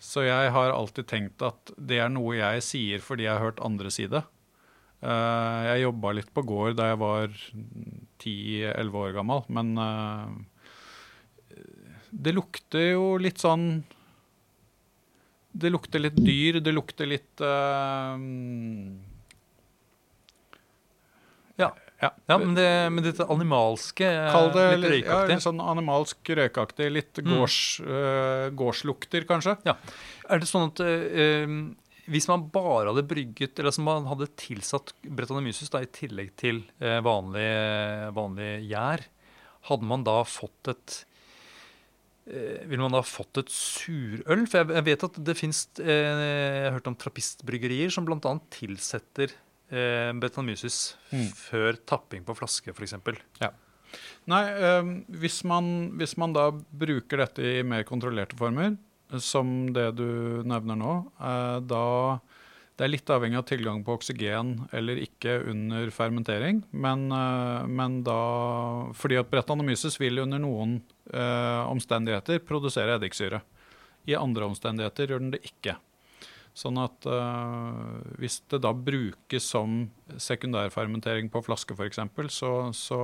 [0.00, 3.60] så jeg har alltid tenkt at det er noe jeg sier fordi jeg har hørt
[3.60, 4.24] andre si det.
[5.04, 7.28] Jeg jobba litt på gård da jeg var
[8.24, 9.74] 10-11 år gammel, men
[12.14, 13.82] det lukter jo litt sånn
[15.50, 18.14] Det lukter litt dyr, det lukter litt uh,
[21.58, 21.70] ja.
[22.02, 22.10] ja.
[22.10, 22.38] ja.
[22.38, 25.14] men, det, men dette animalske Kall det litt røykaktig.
[25.14, 26.90] Ja, litt sånn animalsk røykaktig.
[26.90, 27.30] Litt mm.
[27.30, 29.56] gårds, uh, gårdslukter, kanskje.
[29.66, 29.76] Ja.
[30.26, 31.56] Er det sånn at uh,
[32.10, 37.46] hvis man bare hadde brygget, eller som man hadde tilsatt Brettanomyces i tillegg til vanlig,
[38.12, 39.06] vanlig gjær,
[39.70, 41.13] hadde man da fått et Eh,
[42.24, 44.46] vil man da ha fått et surøl?
[44.48, 48.32] For jeg, vet at det fins eh, Jeg har hørt om trappistbryggerier som bl.a.
[48.54, 49.34] tilsetter
[49.68, 51.28] eh, mm.
[51.36, 52.96] før tapping på flaske, f.eks.
[53.42, 53.52] Ja.
[54.30, 58.76] Nei, eh, hvis, man, hvis, man, da bruker dette i mer kontrollerte former,
[59.20, 61.84] som det du nevner nå, eh, da
[62.74, 66.64] det er litt avhengig av tilgang på oksygen eller ikke under fermentering.
[66.74, 70.80] Men, eh, men da Fordi at Brettanomyces vil under noen
[71.14, 73.40] uh, omstendigheter produsere eddiksyre.
[74.10, 75.76] I andre omstendigheter gjør den det ikke.
[76.54, 83.00] Sånn at uh, hvis det da brukes som sekundærfermentering på flaske f.eks., så, så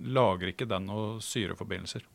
[0.00, 2.06] lager ikke den noen syreforbindelser.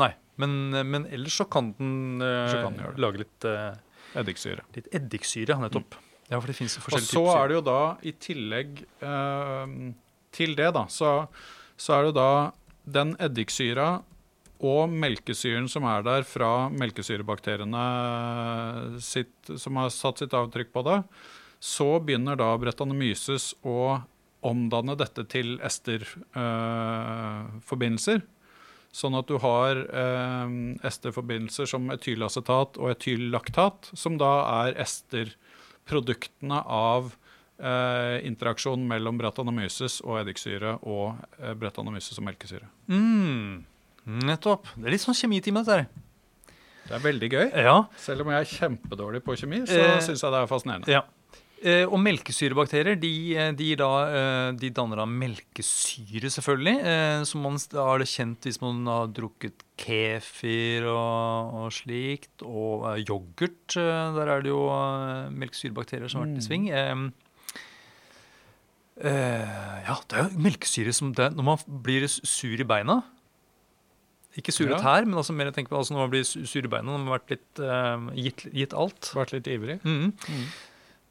[0.00, 0.10] Nei,
[0.40, 3.76] men, men, ellers så kan den, uh, så kan den lage litt uh,
[4.14, 4.62] Eddiksyre.
[4.76, 5.96] Litt eddiksyre, nettopp.
[5.96, 6.03] Mm.
[6.30, 7.20] Ja, for det finnes forskjellige typer.
[7.20, 8.68] Og så er det jo da, i tillegg
[10.34, 11.10] til det, da, så,
[11.76, 12.30] så er det da
[12.84, 14.02] den eddiksyra
[14.64, 17.84] og melkesyren som er der fra melkesyrebakteriene
[19.02, 20.98] sitt, som har satt sitt avtrykk på det,
[21.64, 24.00] så begynner da Brettanomyces å
[24.44, 28.18] omdanne dette til esterforbindelser.
[28.20, 28.24] Eh,
[28.94, 30.46] sånn at du har eh,
[30.86, 34.76] esterforbindelser som etylacetat og etyllaktat, som da er
[35.84, 37.14] esterproduktene av
[37.58, 42.68] eh, interaksjon mellom Brettanomyces og eddiksyre og eh, Brettanomyces og melkesyre.
[42.88, 43.64] Mm.
[44.24, 44.66] Nettopp.
[44.76, 45.86] Det er litt sånn kjemitime, dette her.
[46.84, 47.46] Det er veldig gøy.
[47.64, 47.76] Ja.
[47.96, 50.90] Selv om jeg er kjempedårlig på kjemi, så eh, syns jeg det er fascinerende.
[50.92, 51.04] Ja.
[51.64, 53.10] Eh, og melkesyrebakterier de,
[53.56, 56.74] de, da, eh, de, danner da melkesyre, selvfølgelig.
[56.90, 62.44] Eh, som man har det kjent hvis man har drukket kefir og, og slikt.
[62.44, 63.78] Og eh, yoghurt.
[63.80, 64.60] Eh, der er det jo
[65.32, 66.48] melkesyrebakterier som har vært i mm.
[66.50, 66.68] sving.
[69.00, 73.00] ja, det er jo melkesyre som det, Når man blir sur i beina
[74.38, 76.88] ikke sure tær, men altså mer tenk på altså når man blir sur i beina
[76.88, 79.10] når man har vært litt, uh, gitt, gitt, alt.
[79.14, 79.76] Vært litt ivrig.
[79.86, 80.10] Mm.
[80.10, 80.46] Mm.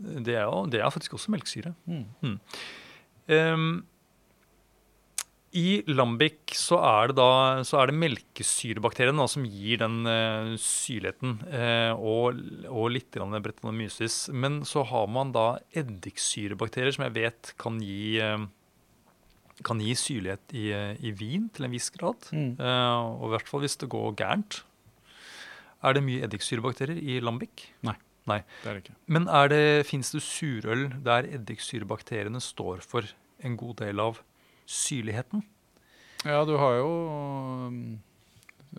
[0.04, 1.74] Det, er, det, er, faktisk også melkesyre.
[1.88, 2.38] Mm.
[3.32, 3.68] Um,
[5.56, 10.56] I lambic så er det da så er det melkesyrebakterien da, som gir den uh,
[10.60, 14.28] syrligheten, uh, og, og litt bretanomyces.
[14.34, 18.44] Men så har man da eddiksyrebakterier som jeg vet kan gi uh,
[19.64, 20.70] kan gi syrlighet i,
[21.06, 22.26] i, vin til en viss grad.
[22.34, 22.58] Mm.
[22.58, 24.64] Og i hvert fall hvis det går gærent.
[25.84, 27.68] Er det mye eddiksyrebakterier i lambic?
[27.86, 27.94] Nei.
[28.30, 28.40] Nei.
[28.64, 28.96] Det er det ikke.
[29.12, 33.10] Men det, fins det surøl der eddiksyrebakteriene står for
[33.44, 34.22] en god del av
[34.70, 35.44] syrligheten?
[36.24, 36.92] Ja, du har jo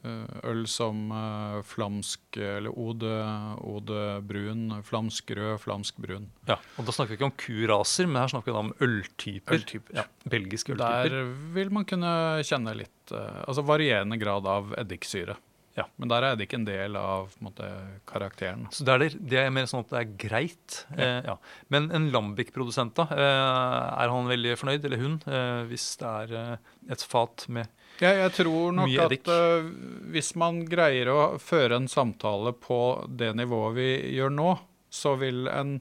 [0.00, 3.12] eh, øl som eh, flamsk eller ode,
[3.60, 6.30] ode brun, flamsk rød, flamsk brun.
[6.48, 9.58] Ja, og Da snakker vi ikke om kuraser, men her snakker vi om øltyper.
[9.60, 9.98] Øltyper.
[10.00, 11.18] Ja, belgiske øltyper.
[11.18, 12.14] Der vil man kunne
[12.48, 15.36] kjenne litt eh, Altså varierende grad av eddiksyre.
[15.74, 15.84] Ja.
[15.98, 17.68] Men der er det ikke en del av på en måte,
[18.06, 18.66] karakteren.
[18.70, 20.76] Så det er, det, det er mer sånn at det er greit.
[20.94, 21.34] Eh, ja.
[21.74, 26.36] Men en Lambic-produsent, da, eh, er han veldig fornøyd, eller hun, eh, hvis det er
[26.38, 27.66] eh, et fat med
[28.02, 29.26] Ja, jeg tror nok Mye eddik.
[29.26, 29.68] at eh,
[30.14, 32.78] hvis man greier å føre en samtale på
[33.10, 33.88] det nivået vi
[34.20, 34.48] gjør nå,
[34.94, 35.80] så vil en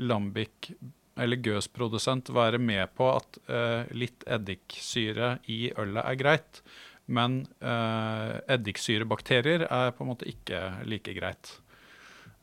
[0.00, 0.72] lambic
[1.20, 6.62] eller Gøs-produsent være med på at eh, litt eddiksyre i ølet er greit.
[7.06, 11.50] Men uh, eddiksyrebakterier er på en måte ikke like greit.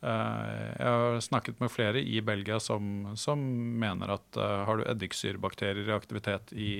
[0.02, 3.42] Uh, jeg har snakket med flere i Belgia som, som
[3.82, 6.72] mener at uh, har du eddiksyrebakterier i aktivitet i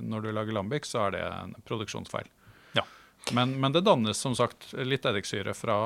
[0.00, 2.26] når du lager lambic, så er det en produksjonsfeil.
[2.74, 2.84] Ja.
[3.32, 5.76] Men, men det dannes som sagt litt eddiksyre fra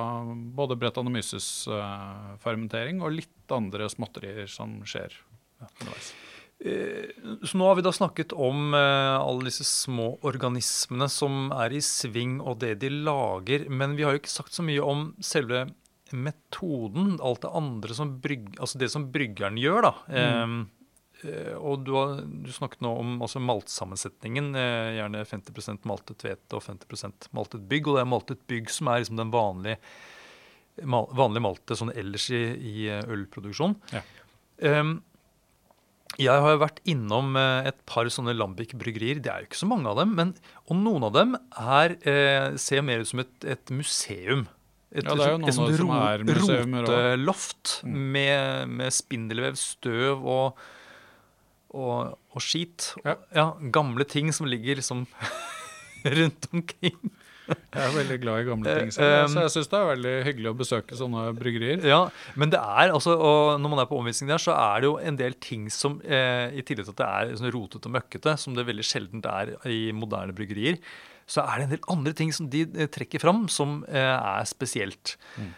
[0.57, 5.17] både Brettanomyces uh, fermentering og litt andre småtterier som skjer
[5.63, 6.13] underveis.
[6.13, 6.32] Eh,
[6.63, 11.81] Så nå har vi da snakket om eh, alle disse små organismene som er i
[11.83, 13.67] sving, og det de lager.
[13.71, 15.65] Men vi har jo ikke sagt så mye om selve
[16.13, 19.93] metoden, alt det andre som brygg, altså det som bryggeren gjør, da.
[20.13, 20.57] Mm.
[21.25, 24.55] eh, og du har du snakket nå om altså maltsammensetningen.
[24.55, 27.89] Eh, gjerne 50% maltet hvete og 50% maltet bygg.
[27.89, 29.81] Og det er maltet bygg som er liksom den vanlige,
[30.87, 33.81] mal, vanlige maltet sånn ellers i, i eh, ølproduksjon.
[33.97, 34.05] Ja.
[34.63, 35.01] Um,
[36.21, 39.21] jeg har jo vært innom eh, et par sånne Lambic-bryggerier.
[39.25, 40.13] Det er jo ikke så mange av dem.
[40.19, 40.35] Men,
[40.69, 44.45] og noen av dem er, eh, ser mer ut som et, et museum.
[44.93, 47.97] Et, Ja, det er jo et noen som er museumer roteloft Mm.
[48.13, 50.59] med, med spindelvev, støv og,
[51.73, 52.91] og, og skit.
[53.07, 53.55] Ja.
[53.73, 55.07] Gamle ting som ligger liksom
[56.05, 56.99] rundt omkring.
[57.77, 60.15] Jeg er veldig glad i gamle Eh, ting, selv, så jeg syns det er veldig
[60.27, 61.85] hyggelig å besøke sånne bryggerier.
[61.89, 62.01] Ja,
[62.39, 64.99] men det er altså, og når man er på omvisning der, så er det jo
[65.01, 68.37] en del ting som, eh, i tillegg til at det er sånn rotete og møkkete,
[68.41, 70.79] som det veldig sjeldent er i moderne bryggerier,
[71.31, 74.49] så er det en del andre ting som de eh, trekker fram, som eh, er
[74.49, 75.17] spesielt.
[75.39, 75.51] Mm.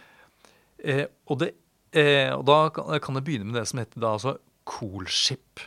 [0.85, 1.55] Eh, og, det,
[1.97, 4.37] eh, og da kan, kan jeg begynne med det som heter da altså
[4.69, 5.65] coolship.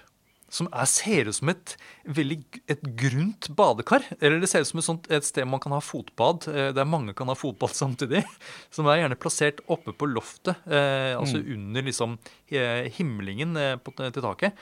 [0.49, 1.73] Som er, ser ut som et
[2.15, 2.38] veldig
[2.71, 4.05] et grunt badekar.
[4.21, 6.88] Eller det ser ut som et, sånt, et sted man kan ha fotbad, eh, der
[6.88, 8.23] mange kan ha fotbad samtidig.
[8.71, 12.15] Som er gjerne plassert oppe på loftet, eh, altså under liksom
[12.47, 14.55] eh, himlingen eh, på, til taket.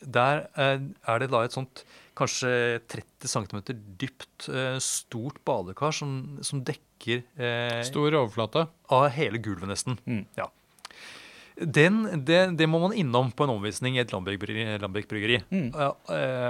[0.00, 1.84] Der eh, er det da et sånt
[2.20, 3.60] kanskje 30 cm
[4.00, 6.88] dypt, eh, stort badekar som, som dekker
[7.88, 8.66] Stor overflate.
[8.92, 9.94] av hele gulvet, nesten.
[10.04, 10.26] Mm.
[10.36, 10.50] Ja.
[11.60, 14.12] Den, det, det må man innom på en omvisning i et.
[14.14, 15.40] Lambic-bryggeri.
[15.52, 15.70] Mm.
[15.76, 15.92] Uh,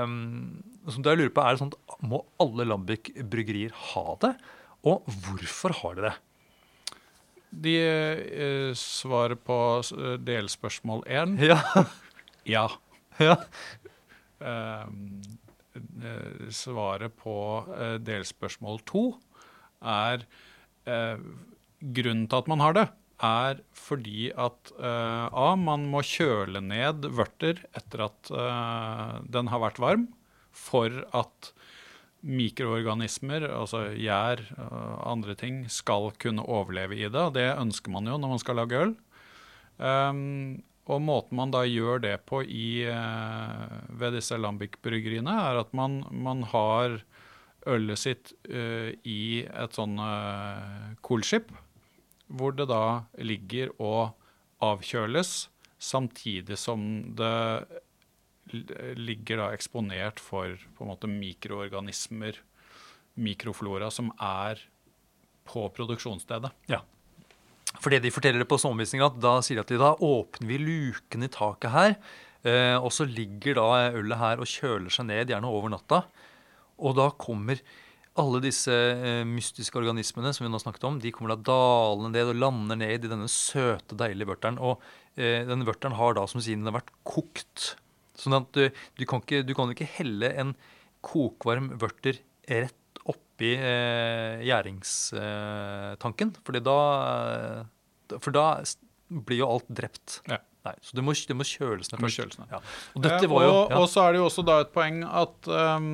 [0.07, 4.35] um, det jeg lurer på er det sånn at Må alle Lambic-bryggerier ha det?
[4.87, 6.14] Og hvorfor har de det?
[7.51, 11.35] De uh, svarer på eh, delspørsmål én.
[11.42, 11.59] Ja,
[12.49, 12.68] Ja.
[13.20, 13.37] ja.
[14.40, 15.20] Ehm,
[15.77, 17.37] eh, svaret på
[17.77, 19.05] eh, delspørsmål to
[19.81, 20.25] er
[20.88, 21.20] eh,
[21.81, 22.83] Grunnen til at man har det,
[23.22, 25.52] er fordi at uh, A.
[25.61, 30.09] Man må kjøle ned vørter etter at uh, den har vært varm,
[30.50, 31.52] for at
[32.20, 37.26] mikroorganismer, altså gjær og andre ting, skal kunne overleve i det.
[37.37, 38.92] Det ønsker man jo når man skal lage øl.
[39.80, 45.70] Um, og måten man da gjør det på i, eh, ved disse Lambic-bryggeriene, er at
[45.76, 46.98] man, man har
[47.70, 51.52] ølet sitt i et sånn uh, coolship,
[52.31, 54.14] hvor det da ligger og
[54.62, 55.49] avkjøles,
[55.81, 56.83] samtidig som
[57.16, 57.81] det
[58.99, 62.38] ligger da eksponert for på en måte mikroorganismer,
[63.21, 64.62] mikroflora, som er
[65.51, 66.53] på produksjonsstedet.
[67.79, 71.27] For det de forteller på sommervisninga, da sier de at de da åpner vi luken
[71.27, 71.95] i taket her,
[72.43, 73.69] eh, og så ligger da
[74.01, 76.03] ølet her og kjøler seg ned, gjerne over natta.
[76.81, 77.61] Og da kommer
[78.18, 82.33] alle disse eh, mystiske organismene som vi nå snakket om, de kommer da dalende ned
[82.33, 84.59] og lander ned i denne søte, deilige vørteren.
[84.59, 84.83] Og
[85.14, 87.75] eh, denne vørteren har da, som sier, den har vært kokt.
[88.18, 88.66] Sånn at du,
[88.99, 90.55] du, kan ikke, du kan ikke helle en
[91.07, 92.20] kokvarm vørter
[92.51, 96.35] rett oppi eh, gjæringstanken.
[96.44, 96.79] Fordi da
[97.31, 98.46] eh, For da
[99.11, 100.21] blir jo alt drept.
[100.31, 100.42] Ja.
[100.61, 102.19] Nei, så det må, det må kjøles ned først.
[102.19, 102.50] kjøles ned.
[102.52, 102.58] Ja.
[102.98, 103.79] Og jo ja.
[103.79, 105.87] og så er det jo også da et poeng at um,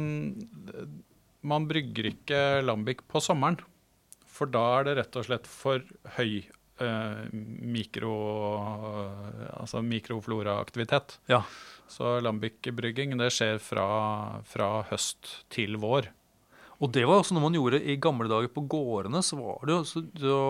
[1.47, 3.59] man brygger ikke lambic på sommeren.
[4.37, 5.81] For da er det rett og slett for
[6.19, 6.43] høy
[6.83, 8.13] eh, mikro,
[9.57, 11.17] altså mikrofloraaktivitet.
[11.33, 11.41] Ja.
[11.89, 13.87] Så lambic-brygging det skjer fra,
[14.45, 16.11] fra høst til vår.
[16.77, 19.23] Og det var også noe man gjorde i gamle dager på gårdene.
[19.25, 20.41] så var Det jo så, så,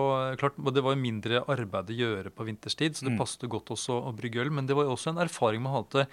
[0.41, 3.21] klart, det var mindre arbeid å gjøre på vinterstid, så det Mm.
[3.21, 4.51] passet godt også å brygge øl.
[4.51, 6.07] Men det var jo også en erfaring man hadde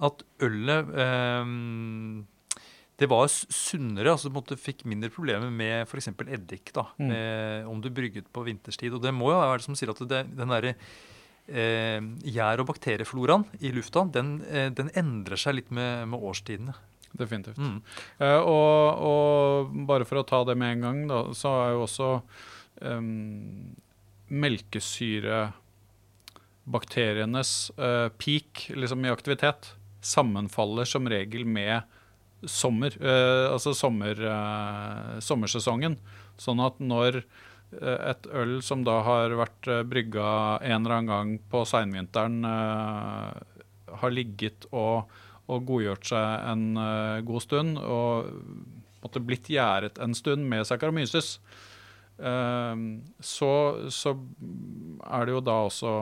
[0.00, 1.44] at ølet eh,
[2.98, 4.10] det var sunnere.
[4.16, 6.08] altså måtte, Fikk mindre problemer med f.eks.
[6.26, 6.72] eddik.
[6.74, 7.08] da, Mm.
[7.08, 8.92] med, Om du brygget på vinterstid.
[8.94, 10.74] Og det må jo være det som sier at det, den derre
[11.48, 16.74] eh, gjær- og bakteriefloraen i lufta, den, eh, den endrer seg litt med, med årstidene.
[17.16, 17.56] Definitivt.
[17.56, 17.78] Mm.
[18.20, 21.86] Eh, og, og bare for å ta det med en gang, da, så er jo
[21.86, 22.10] også
[26.68, 29.72] melkesyrebakterienes eh, peak liksom i aktivitet
[30.04, 31.82] sammenfaller som regel med
[32.46, 35.96] sommer, eh, altså sommer, eh, sommersesongen.
[36.38, 41.32] Sånn at når eh, et øl som da har vært brygga en eller annen gang
[41.50, 42.42] på seinvinteren,
[43.98, 45.08] har ligget og,
[45.48, 46.66] og godgjort seg en
[47.26, 48.28] god stund og
[49.02, 51.38] måtte blitt gjæret en stund med Saccharomyces,
[52.18, 53.50] så,
[53.94, 54.12] så
[55.06, 55.92] er det jo da også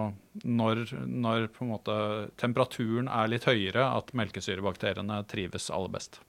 [0.48, 1.98] når, når på en måte
[2.40, 6.20] temperaturen er litt høyere, at melkesyrebakteriene trives aller best.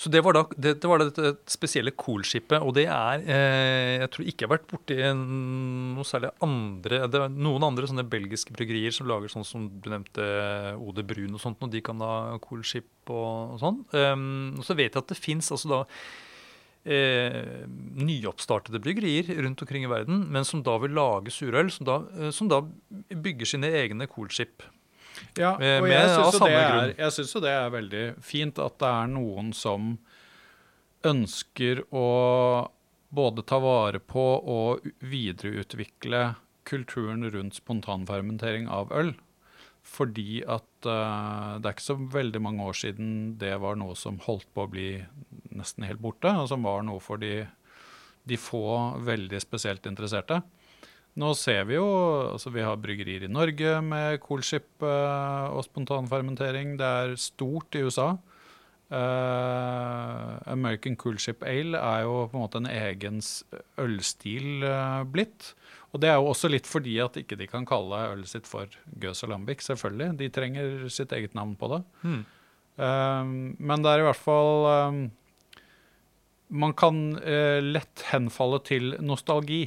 [0.00, 4.08] Så det var da det, det, var det spesielle Cool-skipet, og det er eh, Jeg
[4.14, 8.54] tror ikke jeg har vært borti noe særlig andre Det er noen andre sånne belgiske
[8.56, 10.24] bryggerier som lager sånn som du nevnte,
[10.80, 13.82] Ode Brun og sånt, og de kan da Cool-skip og, og sånn.
[13.92, 14.24] Um,
[14.56, 15.82] og så vet jeg at det fins altså da
[16.84, 17.66] eh,
[18.00, 22.30] nyoppstartede bryggerier rundt omkring i verden, men som da vil lage surøl, som da, eh,
[22.30, 22.62] som da
[23.10, 24.62] bygger sine egne Cool-skip.
[25.36, 29.06] Ja, Eh, og med- jeg syns jo, jo det er veldig fint at det er
[29.06, 29.98] noen som
[31.04, 32.70] ønsker å
[33.12, 39.14] både ta vare på og videreutvikle kulturen rundt spontanfermentering av øl.
[39.82, 44.20] Fordi at uh, det er ikke så veldig mange år siden det var noe som
[44.26, 44.90] holdt på å bli
[45.60, 47.44] nesten helt borte, og som var noe for de,
[48.28, 48.64] de få
[49.06, 50.40] veldig spesielt interesserte.
[51.20, 51.86] Nå ser vi jo
[52.30, 56.76] altså Vi har bryggerier i Norge med coolship eh, og spontanfermentering.
[56.78, 58.12] Det er stort i USA.
[58.90, 63.20] Eh, American Coolship Ale er jo på en måte en egen
[63.78, 65.52] ølstil eh, blitt.
[65.90, 68.70] Og det er jo også litt fordi at ikke de kan kalle ølet sitt for
[69.02, 70.16] Gøs og Lambic, selvfølgelig.
[70.18, 71.80] De trenger sitt eget navn på det.
[72.02, 72.20] Hmm.
[72.78, 75.00] Eh, men det er i hvert fall eh,
[76.50, 79.64] Man kan eh, lett henfalle til nostalgi.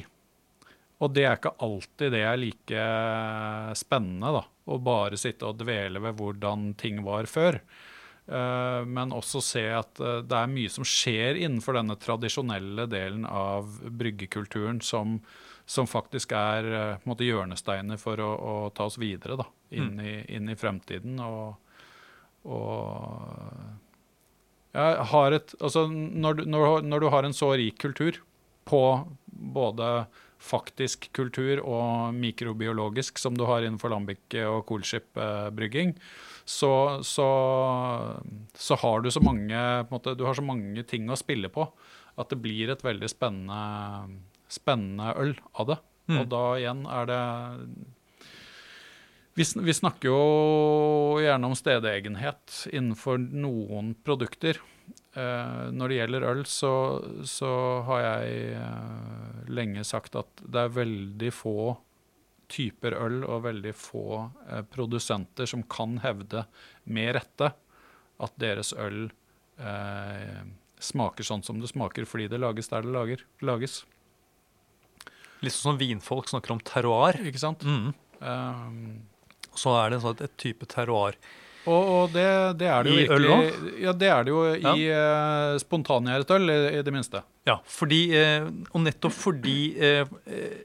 [1.02, 2.84] Og det er ikke alltid det er like
[3.76, 4.44] spennende, da.
[4.64, 7.58] Å bare sitte og dvele ved hvordan ting var før.
[8.26, 13.26] Eh, men også se at eh, det er mye som skjer innenfor denne tradisjonelle delen
[13.28, 15.18] av bryggekulturen som,
[15.68, 20.16] som faktisk er eh, måte hjørnesteiner for å, å ta oss videre da, inn, i,
[20.38, 21.20] inn i fremtiden.
[21.20, 21.76] Og,
[22.48, 23.83] og
[24.74, 28.18] et, altså når, du, når, når du har en så rik kultur
[28.68, 28.82] på
[29.26, 30.06] både
[30.44, 35.94] faktisk kultur og mikrobiologisk som du har innenfor lambic- og coolship-brygging,
[36.44, 37.28] så, så,
[38.52, 39.56] så har du så mange
[39.88, 41.64] måte, Du har så mange ting å spille på
[42.20, 44.20] at det blir et veldig spennende,
[44.52, 45.78] spennende øl av det.
[46.10, 46.18] Mm.
[46.20, 47.22] Og da igjen er det
[49.34, 54.60] vi, vi snakker jo gjerne om stedegenhet innenfor noen produkter.
[55.14, 56.74] Eh, når det gjelder øl, så,
[57.26, 57.50] så
[57.88, 61.74] har jeg eh, lenge sagt at det er veldig få
[62.54, 64.06] typer øl og veldig få
[64.48, 66.44] eh, produsenter som kan hevde
[66.84, 67.50] med rette
[68.22, 69.08] at deres øl
[69.58, 70.44] eh,
[70.84, 73.80] smaker sånn som det smaker fordi det lages der det lager, lages.
[75.42, 77.18] Litt sånn som vinfolk snakker om terroir.
[77.26, 77.64] Ikke sant?
[77.66, 77.92] Mm.
[79.58, 81.18] Så er det sånn et, type terroir.
[81.64, 82.26] Og, og det,
[82.60, 86.34] det er det jo I øl virkelig Ja, det er det jo i uh, spontangjæret
[86.36, 87.22] øl, i, i det minste.
[87.48, 90.62] Ja, fordi, eh, og nettopp fordi eh, eh,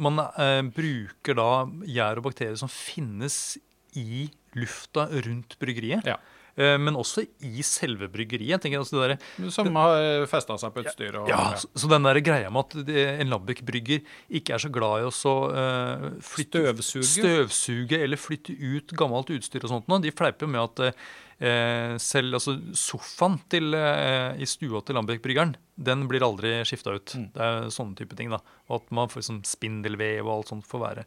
[0.00, 1.50] man eh, bruker da
[1.88, 3.58] gjær og bakterier som finnes
[3.96, 4.26] i
[4.56, 6.08] lufta rundt bryggeriet.
[6.08, 6.18] Ja.
[6.56, 8.66] Eh, men også i selve bryggeriet.
[8.66, 11.20] Jeg altså det der, Som har festa seg på utstyr.
[11.22, 12.92] Og, ja, så, så den der greia med at
[13.22, 14.04] en Labbeck-brygger
[14.40, 17.08] ikke er så glad i å så, uh, flytte, Støvsuge.
[17.08, 19.90] støvsuge eller flytte ut gammelt utstyr og sånt.
[20.04, 26.06] De fleiper med at uh, selv altså, sofaen til, uh, i stua til Lambic-bryggeren den
[26.10, 27.14] blir aldri skifta ut.
[27.16, 27.28] Mm.
[27.34, 28.32] Det er sånne type ting.
[28.32, 28.40] da.
[28.68, 31.06] Og at man får liksom spindelvev og alt sånt får være.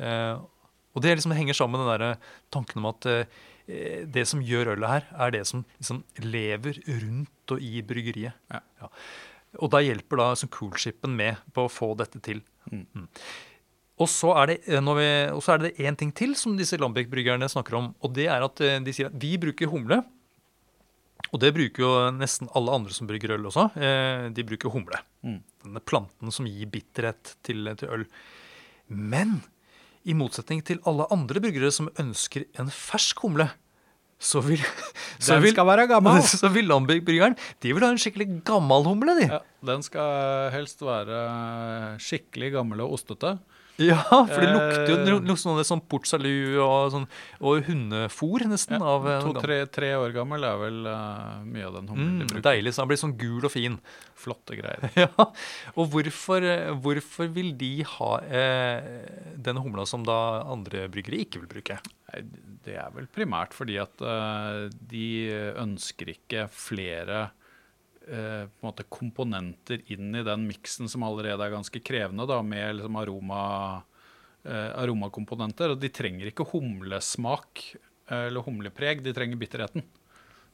[0.00, 0.34] Eh,
[0.90, 3.40] og det liksom henger sammen med den der tanken om at eh,
[4.10, 8.36] det som gjør ølet her, er det som liksom lever rundt og i bryggeriet.
[8.50, 8.90] Ja.
[9.58, 12.42] Og da hjelper da altså Coolshipen med på å få dette til.
[12.70, 13.08] Mm.
[14.00, 16.56] Og så er det eh, når vi, og så er det én ting til som
[16.58, 17.92] disse Lambic-bryggerne snakker om.
[18.00, 20.00] Og det er at eh, de sier at vi bruker humle.
[21.30, 23.68] Og det bruker jo nesten alle andre som brygger øl også.
[23.76, 25.02] Eh, de bruker humle.
[25.26, 25.40] Mm.
[25.66, 28.06] Denne planten som gir bitterhet til, til øl.
[28.88, 29.40] Men
[30.08, 33.50] i motsetning til alle andre bryggere som ønsker en fersk humle,
[34.20, 34.60] så vil,
[35.18, 36.20] så Den vil, skal være gammel.
[36.42, 39.28] så vil Lamberg-bryggeren de vil ha en skikkelig gammel humle, de.
[39.32, 39.40] Ja,
[39.72, 43.38] den skal helst være skikkelig gammel og ostete.
[43.80, 47.06] Ja, for det Eh, lukter jo det lukter sånn, sånn port salut og, sånn,
[47.40, 48.76] og hundefôr nesten.
[48.76, 49.20] Ja, av eh.
[49.24, 52.44] To-tre tre år gammel er vel uh, mye av den humlen de Mm, bruker.
[52.50, 53.78] deilig, så Den blir sånn gul og fin.
[54.20, 54.84] Flotte greier.
[55.00, 55.08] Ja,
[55.80, 58.84] Og hvorfor, eh, hvorfor vil de ha eh,
[59.40, 61.78] den humla som da andre bryggere ikke vil bruke?
[62.12, 62.22] Nei,
[62.64, 65.06] Det er vel primært fordi at uh, de
[65.56, 67.30] ønsker ikke flere
[68.10, 72.98] eh, måte komponenter inn i den miksen som allerede er ganske krevende, da, med liksom
[73.00, 73.44] aroma,
[74.44, 75.74] eh, aromakomponenter.
[75.74, 79.86] Og de trenger ikke humlesmak eh, eller humlepreg, de trenger bitterheten.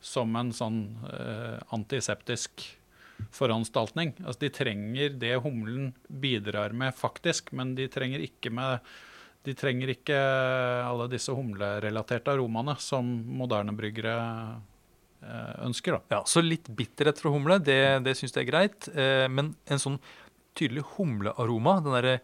[0.00, 2.68] Som en sånn eh, antiseptisk
[3.32, 4.12] foranstaltning.
[4.22, 8.84] Altså, de trenger det humlen bidrar med faktisk, men de trenger ikke med
[9.46, 10.16] de trenger ikke
[10.82, 13.07] alle disse humlerelaterte aromaene som
[13.38, 14.57] moderne bryggere eh,
[15.66, 15.97] ønsker.
[15.97, 16.16] Da.
[16.18, 18.89] Ja, Så litt bitterhet fra humle, det, det syns jeg er greit.
[18.95, 19.99] Eh, men en sånn
[20.57, 22.18] tydelig humlearoma, den derre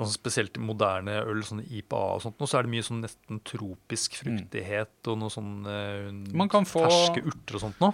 [0.00, 3.40] sånn spesielt moderne øl, sånn IPA og sånt, nå så er det mye sånn nesten
[3.44, 7.90] tropisk fruktighet og noe sånn eh, få- ferske urter og sånt nå.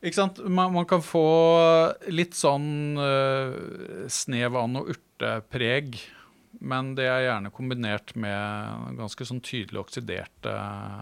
[0.00, 0.38] Ikke sant?
[0.48, 1.22] Man, man kan få
[2.08, 3.52] litt sånn uh,
[4.08, 5.98] snev av noe urtepreg,
[6.60, 10.52] men det er gjerne kombinert med ganske sånn tydelig oksiderte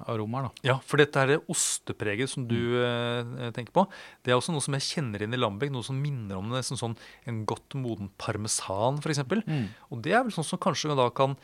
[0.09, 0.49] aromaer.
[0.49, 0.67] Da.
[0.71, 3.85] Ja, for dette er det ostepreget som du eh, tenker på.
[4.23, 6.79] Det er også noe som jeg kjenner inn i Lamberg, noe som minner om nesten
[6.79, 6.95] sånn
[7.29, 9.25] en godt moden parmesan, f.eks.
[9.47, 9.67] Mm.
[9.91, 11.35] Og det er vel sånn som kanskje da kan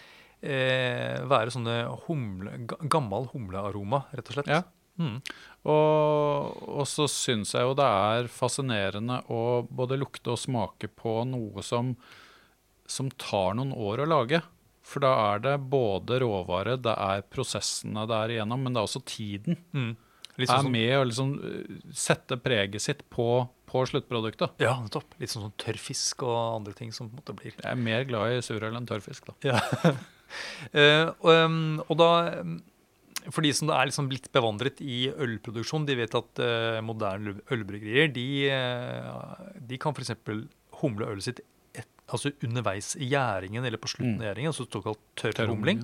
[0.41, 4.53] eh, være sånne humle, ga- gammel humlearoma, rett og slett.
[4.55, 4.62] Ja.
[4.95, 5.17] Mm.
[5.67, 11.17] Og, og så syns jeg jo det er fascinerende å både lukte og smake på
[11.27, 11.95] noe som,
[12.87, 14.43] som tar noen år å lage.
[14.85, 18.89] For da er det både råvare, det er prosessene det er igjennom, men det er
[18.89, 19.57] også tiden.
[19.72, 19.95] Mm.
[20.35, 23.28] Liksom er med å liksom eh, sette preget sitt på,
[23.70, 24.59] på sluttproduktet.
[24.62, 25.14] ja, nettopp.
[25.22, 25.78] Litt sånn, sånn tørr
[26.26, 28.89] og andre ting som på en måte blir Jeg er mer glad i surøl enn
[28.91, 29.55] tørrfisk, da.
[29.55, 29.95] Ja.
[30.74, 32.11] uh, og, um, og da
[33.30, 37.45] For de som er liksom litt bevandret i ølproduksjon, de vet at uh, moderne øl-
[37.55, 40.12] ølbryggerier de, uh, de kan f.eks.
[40.82, 41.45] humle ølet sitt
[42.17, 44.21] altså underveis i gjæringen eller på slutten Mm.
[44.23, 45.83] av gjæringen, altså såkalt tørr humling.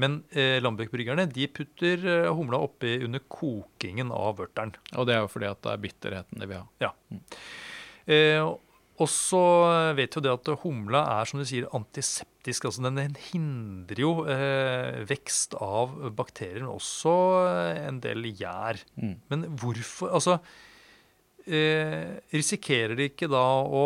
[0.00, 4.74] Men eh, Lambeck-bryggerne de putter eh, humla oppi under kokingen av vørteren.
[4.96, 6.92] Og det er jo fordi at det er bitterheten de vil ha.
[8.10, 8.42] Eh,
[9.00, 9.40] og så
[9.96, 12.66] vet jo det at humla er som du sier antiseptisk.
[12.68, 17.14] altså Den, den hindrer jo eh, vekst av bakterier, men også
[17.46, 18.82] eh, en del gjær.
[19.00, 19.14] Mm.
[19.32, 20.36] Men hvorfor Altså
[21.48, 23.84] eh, Risikerer de ikke da å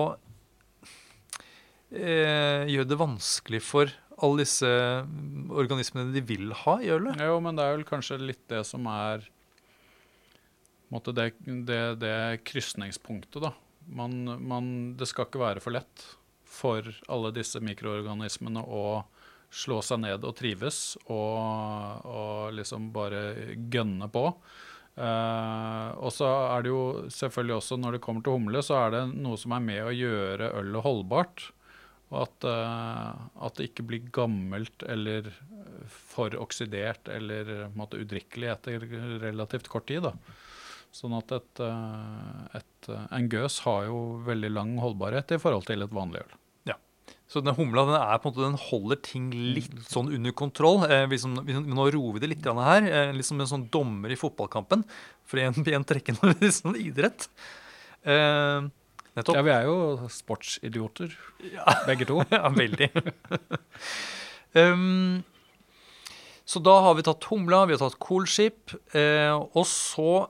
[1.94, 3.92] eh, gjøre det vanskelig for
[4.22, 4.68] alle disse
[5.54, 7.18] organismene de vil ha i ølet?
[7.22, 9.24] Jo, men det er vel kanskje litt det som er
[10.94, 11.32] på måte det,
[11.66, 13.50] det, det krysningspunktet, da.
[13.98, 14.12] Man,
[14.46, 16.04] man, det skal ikke være for lett
[16.46, 18.84] for alle disse mikroorganismene å
[19.54, 24.28] slå seg ned og trives og, og liksom bare gønne på.
[24.94, 28.94] Uh, og så er det jo selvfølgelig også når det kommer til humle, så er
[28.94, 31.48] det noe som er med å gjøre ølet holdbart.
[32.12, 35.30] Og at, eh, at det ikke blir gammelt eller
[35.88, 38.84] for oksidert eller en måte udrikkelig etter
[39.24, 40.04] relativt kort tid.
[40.04, 40.12] da.
[40.94, 45.66] Sånn at et, eh, et, eh, en gøs har jo veldig lang holdbarhet i forhold
[45.66, 46.36] til et vanlig øl.
[46.70, 46.76] Ja,
[47.26, 50.84] Så denne humla den er måte, den holder ting litt sånn under kontroll.
[50.86, 53.68] Eh, vi som, vi, nå roer vi det litt her, eh, litt som en sånn
[53.70, 54.84] dommer i fotballkampen.
[55.26, 57.26] For igjen, trekker trekke noe litt sånn idrett.
[58.04, 58.70] Eh,
[59.16, 59.38] nettopp.
[59.38, 61.14] Ja, vi er jo sportsidioter,
[61.88, 62.20] begge to.
[62.34, 62.90] Ja, veldig.
[64.60, 65.22] um,
[66.44, 68.74] så da har vi tatt humla, vi har tatt coolship.
[68.92, 70.26] eh, og så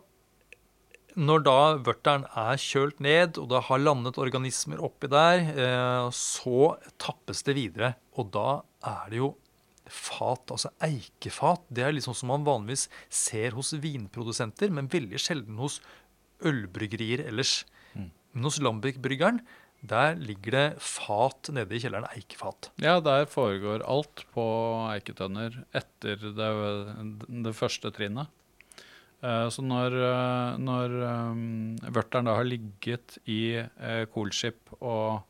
[1.14, 6.74] når da vørteren er kjølt ned, og det har landet organismer oppi der, eh, så
[6.98, 7.94] tappes det videre.
[8.18, 9.34] Og da er det jo
[9.86, 11.62] fat, altså eikefat.
[11.70, 15.80] Det er sånn som man vanligvis ser hos vinprodusenter, men veldig sjelden hos
[16.44, 17.62] ølbryggerier ellers.
[18.34, 19.40] Men hos Lambic-bryggeren,
[19.84, 22.70] der ligger det fat nede i kjelleren, eikefat.
[22.80, 24.44] Ja, der foregår alt på
[24.94, 26.48] eiketønner etter det,
[27.44, 28.32] det første trinnet.
[29.24, 33.60] Eh, Så når, eh, når um, vørteren da har ligget i
[34.12, 35.22] Coolship og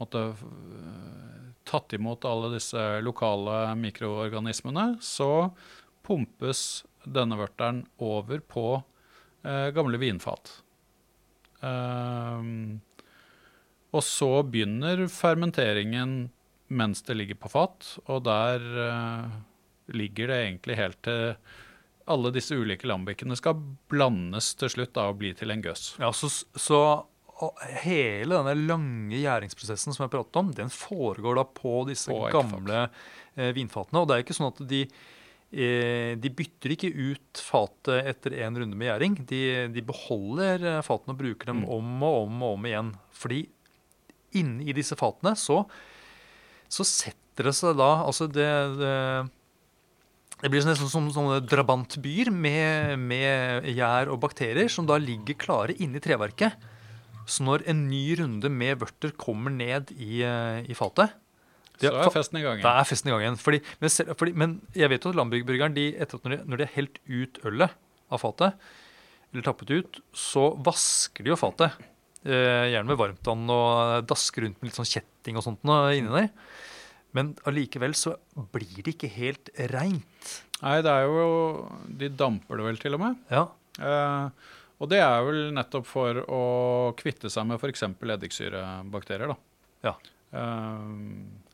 [0.00, 5.50] måtte, eh, tatt imot alle disse lokale mikroorganismene, så
[6.06, 8.66] pumpes denne vørteren over på
[9.44, 10.62] eh, gamle vinfat.
[11.62, 12.44] Eh,
[13.90, 16.30] og så begynner fermenteringen
[16.70, 19.38] mens det ligger på fat, og der eh,
[19.96, 21.34] ligger det egentlig helt til
[22.10, 23.58] alle disse ulike lambikkene skal
[23.90, 25.94] blandes til slutt da, og bli til en gøss.
[26.02, 26.80] Ja, så, så
[27.84, 32.84] hele denne lange gjæringsprosessen som jeg pratet om, den foregår da på disse På gamle
[33.36, 34.02] eh, vinfatene.
[34.02, 34.84] Og det er ikke sånn at de,
[36.22, 39.16] de bytter ikke ut fatet etter en runde med gjæring.
[39.26, 39.40] De,
[39.74, 41.68] de beholder eh, fatene og bruker dem Mm.
[41.74, 42.92] om og om og om igjen.
[43.10, 43.40] Fordi
[44.38, 45.64] inni disse fatene så,
[46.70, 48.46] så setter det seg da Altså det,
[48.78, 48.94] det
[50.40, 55.74] det blir nesten som sånne drabantbyer med, med gjær og bakterier som da ligger klare
[55.76, 56.54] inni treverket.
[57.28, 61.12] Så når en ny runde med vørter kommer ned i, eh, i fatet
[61.80, 63.38] Så er festen i gang Da er festen i gang igjen.
[63.40, 66.60] Fordi, men, selv, fordi, men jeg vet jo at Lamberg-bryggeren, de, etter at når, når
[66.60, 67.78] de har helt ut ølet
[68.10, 68.68] av fatet,
[69.30, 71.78] eller tappet ut, så vasker de jo fatet.
[72.20, 76.12] Eh, gjerne med varmtvann og dasker rundt med litt sånn kjetting og sånt noe inni
[76.12, 76.28] der.
[77.16, 78.14] Men allikevel så
[78.54, 80.34] blir det ikke helt reint.
[80.60, 81.30] Nei, det er jo
[81.88, 83.22] De damper det vel til og med.
[83.32, 83.46] Ja.
[83.80, 86.42] Eh, og det er vel nettopp for å
[86.98, 87.86] kvitte seg med f.eks.
[87.88, 89.32] eddiksyrebakterier.
[89.32, 89.38] da.
[89.88, 89.94] Ja.
[90.36, 90.84] Eh,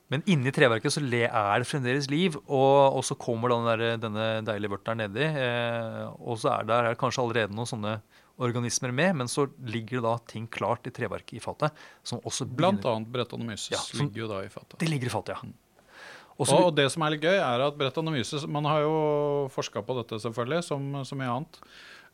[0.09, 4.27] Men inni treverket så er det fremdeles liv, og, og så kommer den der, denne
[4.47, 5.25] deilige vørteren nedi.
[5.27, 7.97] Eh, og så er det, er det kanskje allerede noen sånne
[8.39, 11.73] organismer med, men så ligger det da ting klart i treverket i fatet.
[12.05, 14.79] som også blant begynner- annet Brettanomyces Ja, som- ligger jo da i fatet.
[14.79, 15.41] Det ligger i fatet, ja.
[16.39, 19.81] Og Og, og det som er litt gøy, er at Brettanomyces Man har jo forska
[19.83, 21.59] på dette, selvfølgelig, som så mye annet.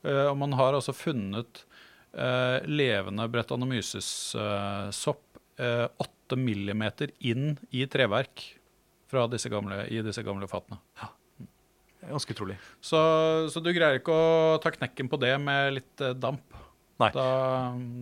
[0.04, 1.64] Eh, og man har altså funnet
[2.14, 5.18] eh, levende Brettanomyces-sopp
[5.62, 8.44] eh, åtte millimeter inn i treverk
[9.12, 10.78] fra disse gamle, i disse gamle fatene.
[12.08, 12.56] ganske utrolig.
[12.80, 12.98] Så,
[13.52, 16.58] så du greier ikke å ta knekken på det med litt eh, damp.
[17.02, 17.22] Da,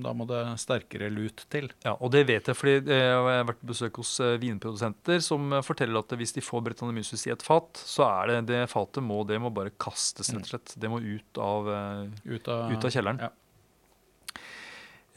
[0.05, 1.71] da må det sterkere lut til.
[1.87, 5.23] Ja, og det vet jeg, fordi eh, jeg har vært på besøk hos eh, vinprodusenter
[5.25, 8.61] som eh, forteller at hvis de får Brettanomyces i et fat, så er det det
[8.73, 10.75] fatet må, det må bare kastes, rett og slett.
[10.83, 13.23] Det må ut av, eh, Ut av, ut av kjelleren.
[13.25, 13.33] Ja.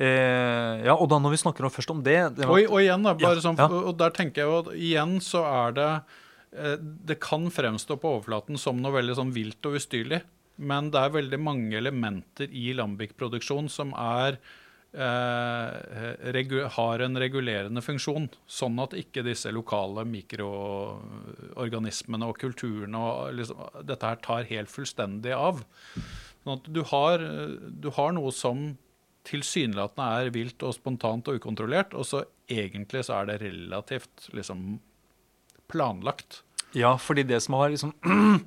[0.01, 2.79] Eh, ja, og da når vi snakker om, først om det, det var- Og, og
[2.81, 3.67] igjen, da, bare Ja, sånn, ja.
[3.69, 5.91] og der tenker jeg jo at igjen så er det
[6.57, 10.23] eh, Det kan fremstå på overflaten som noe veldig sånn vilt og ustyrlig,
[10.57, 14.39] men det er veldig mange elementer i Lambic-produksjon som er
[14.93, 23.57] eh, har en regulerende funksjon, sånn at ikke disse lokale mikroorganismene og kulturene og liksom,
[23.85, 25.63] dette her tar helt fullstendig av.
[26.43, 27.17] Sånn at du har,
[27.69, 28.57] du har noe som
[29.27, 34.79] tilsynelatende er vilt og spontant og ukontrollert, og så egentlig så er det relativt liksom
[35.71, 36.41] planlagt.
[36.75, 37.93] Ja, fordi det som har liksom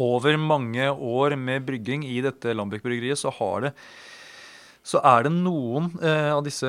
[0.00, 3.74] Over mange år med brygging i dette Lambic-bryggeriet, så har det
[4.90, 6.68] så er det noen eh, av disse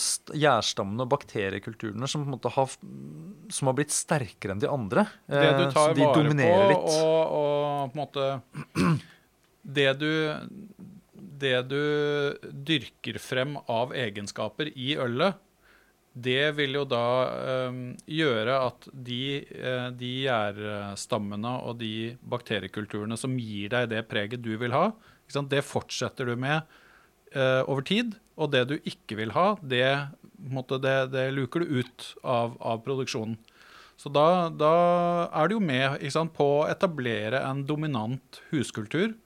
[0.00, 2.70] st- gjærstammene og bakteriekulturene som, har,
[3.52, 5.04] som har blitt sterkere enn de andre.
[5.28, 6.94] Det du Eh, tar de vare på, litt.
[7.04, 8.94] og, og på en måte
[9.76, 10.08] det du,
[11.40, 11.82] det du
[12.42, 15.38] dyrker frem av egenskaper i ølet,
[16.18, 17.76] det vil jo da eh,
[18.10, 19.20] gjøre at de,
[19.54, 24.90] uh, de gjærstammene og de bakteriekulturene som gir deg det preget du vil ha,
[25.28, 26.62] det fortsetter du med
[27.34, 28.16] eh, over tid.
[28.38, 32.82] Og det du ikke vil ha, det, måte, det, det luker du ut av, av
[32.84, 33.36] produksjonen.
[33.98, 34.74] Så da, da
[35.34, 39.16] er du jo med sant, på å etablere en dominant huskultur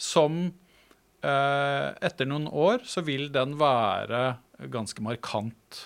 [0.00, 0.50] som eh,
[1.20, 4.38] etter noen år så vil den være
[4.72, 5.82] ganske markant.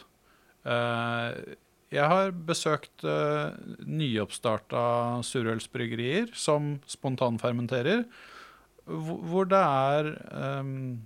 [0.64, 1.56] Eh,
[1.94, 3.54] jeg har besøkt uh,
[3.86, 4.84] nyoppstarta
[5.26, 8.02] surølsbryggerier som spontanfermenterer,
[8.84, 11.04] hvor, hvor det er ehm,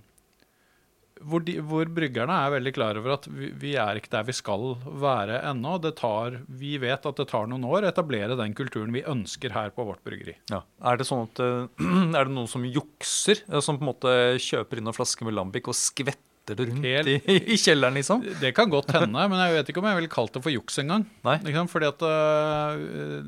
[1.25, 4.35] hvor, de, hvor bryggerne er veldig klar over at vi, vi er ikke der vi
[4.37, 5.75] skal være ennå.
[5.83, 9.53] Det tar, vi vet at det tar noen år å etablere den kulturen vi ønsker
[9.55, 10.37] her på vårt bryggeri.
[10.53, 10.63] Ja.
[10.91, 11.67] Er det sånn at eh,
[12.17, 15.37] er det noen som jukser, eh, som på en måte kjøper inn noen flasker med
[15.37, 18.23] Lambic og skvetter det rundt Helt- i, i kjelleren, liksom?
[18.43, 20.79] Det kan godt hende, men jeg vet ikke om jeg ville kalt det for juks
[20.81, 21.05] engang.
[21.27, 21.37] Nei.
[21.69, 23.21] Fordi at øh,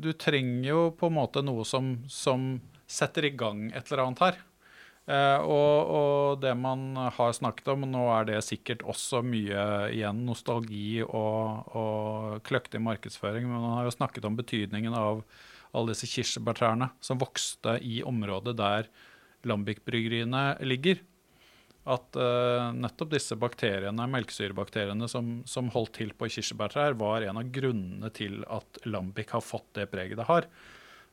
[0.00, 2.54] du trenger jo på en måte noe som, som
[2.90, 4.40] setter i gang et eller annet her.
[5.10, 10.22] Eh, og, og det man har snakket om, nå er det sikkert også mye igjen
[10.28, 15.24] nostalgi og, og kløktig markedsføring, men man har jo snakket om betydningen av
[15.74, 18.90] alle disse kirsebærtrærne som vokste i området der
[19.46, 21.00] Lambic-bryggeriene ligger.
[21.90, 27.50] At eh, nettopp disse bakteriene, melkesyrebakteriene som, som holdt til på kirsebærtrær, var en av
[27.50, 30.46] grunnene til at Lambic har fått det preget det har.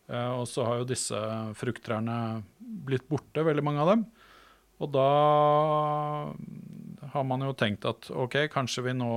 [0.07, 1.19] Eh, og så har jo disse
[1.59, 4.05] frukttrærne blitt borte, veldig mange av dem.
[4.77, 5.09] Og da
[7.13, 9.11] har man jo tenkt at OK, kanskje vi nå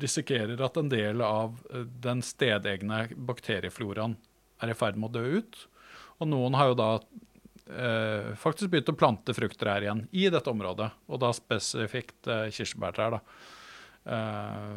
[0.00, 4.16] risikerer at en del av eh, den stedegne bakteriefloraen
[4.60, 5.60] er i ferd med å dø ut.
[6.20, 10.90] Og noen har jo da eh, faktisk begynt å plante frukttrær igjen i dette området,
[11.08, 13.16] og da spesifikt eh, kirsebærtrær.
[13.16, 13.22] da.
[14.16, 14.76] Eh,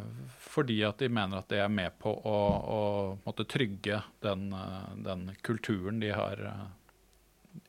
[0.53, 2.37] fordi at de mener at det er med på å,
[2.77, 2.79] å
[3.25, 6.65] måtte trygge den, eh, den kulturen de har eh,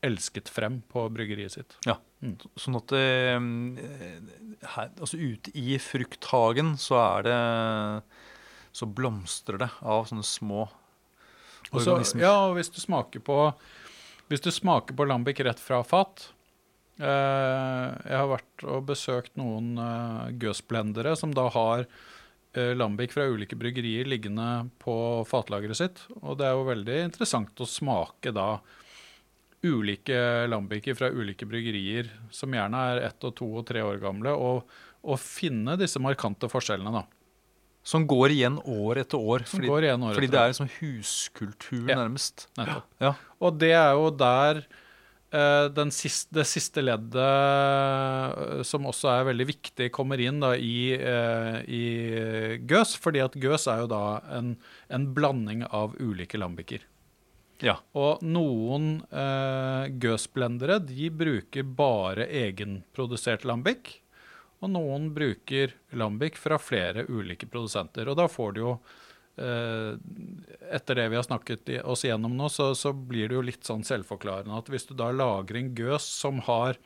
[0.04, 1.76] elsket frem på bryggeriet sitt.
[1.88, 1.96] Ja.
[2.24, 2.36] Mm.
[2.60, 3.36] Sånn at eh,
[4.76, 7.40] her, altså ute i frukthagen så er det
[8.74, 12.22] Så blomstrer det av sånne små Og så- organismer.
[12.24, 13.36] ja, og hvis du smaker på
[14.30, 16.24] Hvis du smaker på lambic rett fra fat
[16.98, 21.84] eh, Jeg har vært og besøkt noen eh, gøsblendere som da har
[22.76, 24.94] lambic fra ulike bryggerier liggende på
[25.26, 26.02] fatlageret sitt.
[26.22, 28.60] Og det er jo veldig interessant å smake da
[29.64, 34.34] ulike lambiker fra ulike bryggerier, som gjerne er ett og to og tre år gamle,
[34.36, 34.66] og,
[35.04, 36.92] og finne disse markante forskjellene.
[36.92, 37.04] da.
[37.84, 39.44] Som går igjen år etter år.
[39.48, 41.98] Fordi, år fordi det er er liksom huskultur, Ja.
[42.00, 42.46] nærmest.
[42.60, 42.86] Nettopp.
[43.00, 43.14] Ja.
[43.40, 44.80] Og det er jo der eh,
[45.92, 51.58] siste, det siste leddet, eh, som også er veldig viktig, kommer inn da i, eh,
[51.66, 51.84] i
[52.66, 52.96] gøs.
[52.96, 54.56] Fordi at gøs er jo da en,
[54.88, 56.80] en blanding av ulike lambiker.
[57.60, 57.78] ja.
[57.94, 64.00] Og noen eh, gøsblendere de bruker bare egenprodusert lambic.
[64.62, 68.08] Og noen bruker lambic fra flere ulike produsenter.
[68.08, 69.03] Og da får du jo eh,
[69.34, 73.82] Etter det vi har snakket oss igjennom nå, så, så blir det jo litt sånn
[73.86, 76.78] selvforklarende at hvis du da lager en gøs som har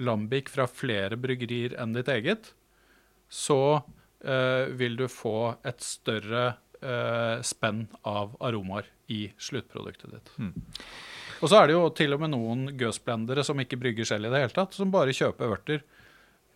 [0.00, 2.54] lambic fra flere bryggerier enn ditt eget,
[3.28, 3.82] så
[4.24, 6.44] eh, vil du få et større
[6.80, 10.32] eh, spenn av aromaer i sluttproduktet ditt.
[10.38, 10.54] Mm.
[11.42, 14.32] Og så er det jo til og med noen gøsblendere som ikke brygger selv i
[14.32, 15.84] det hele tatt, som bare kjøper vørter.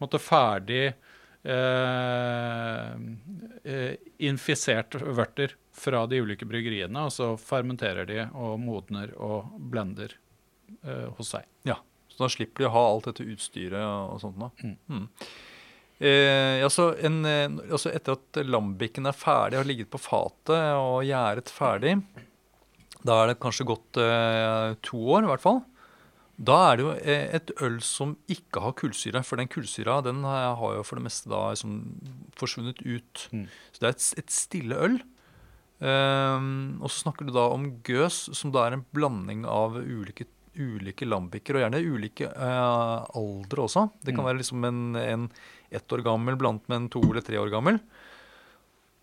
[0.02, 1.07] Måtte ferdig eh, eh,
[4.18, 10.16] infisert vørter fra de ulike bryggeriene, og så fermenterer de og modner og blender
[10.82, 11.46] eh, hos seg.
[11.68, 11.78] Ja,
[12.10, 14.40] Så da slipper de å ha alt dette utstyret og sånt.
[14.40, 14.50] Da.
[14.64, 14.76] Mm.
[14.90, 15.06] Mm.
[15.98, 21.02] Eh, altså, en, eh, altså etter at lambikken er ferdig, har ligget på fatet og
[21.06, 21.96] gjæret ferdig,
[23.06, 25.62] da er det kanskje gått eh, to år i hvert fall.
[26.38, 30.20] Da er det jo eh, et øl som ikke har kullsyre, for den kullsyra den
[30.22, 31.72] har har jo for det meste da liksom
[32.38, 33.24] forsvunnet ut.
[33.34, 33.46] Mm.
[33.74, 35.00] Så det er et, et stille øl.
[35.78, 40.26] Um, og så snakker du da om gøs, som da er en blanding av ulike,
[40.58, 41.54] ulike lambiker.
[41.58, 43.84] og gjerne ulike uh, aldre også.
[44.02, 44.28] Det kan Mm.
[44.30, 45.28] være liksom en, en
[45.70, 47.78] ett år gammel blandet med en to eller tre år gammel.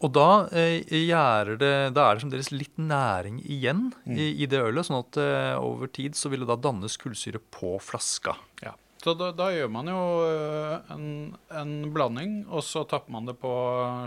[0.06, 4.18] Og da, eh, det, da er det fremdeles litt næring igjen Mm.
[4.22, 7.42] i, i det ølet, sånn at eh, over tid så vil det da dannes kullsyre
[7.50, 8.36] på flaska.
[8.62, 8.76] Ja.
[9.02, 11.08] Så da, da gjør man jo øh, en,
[11.50, 13.50] en blanding, og så tapper man det på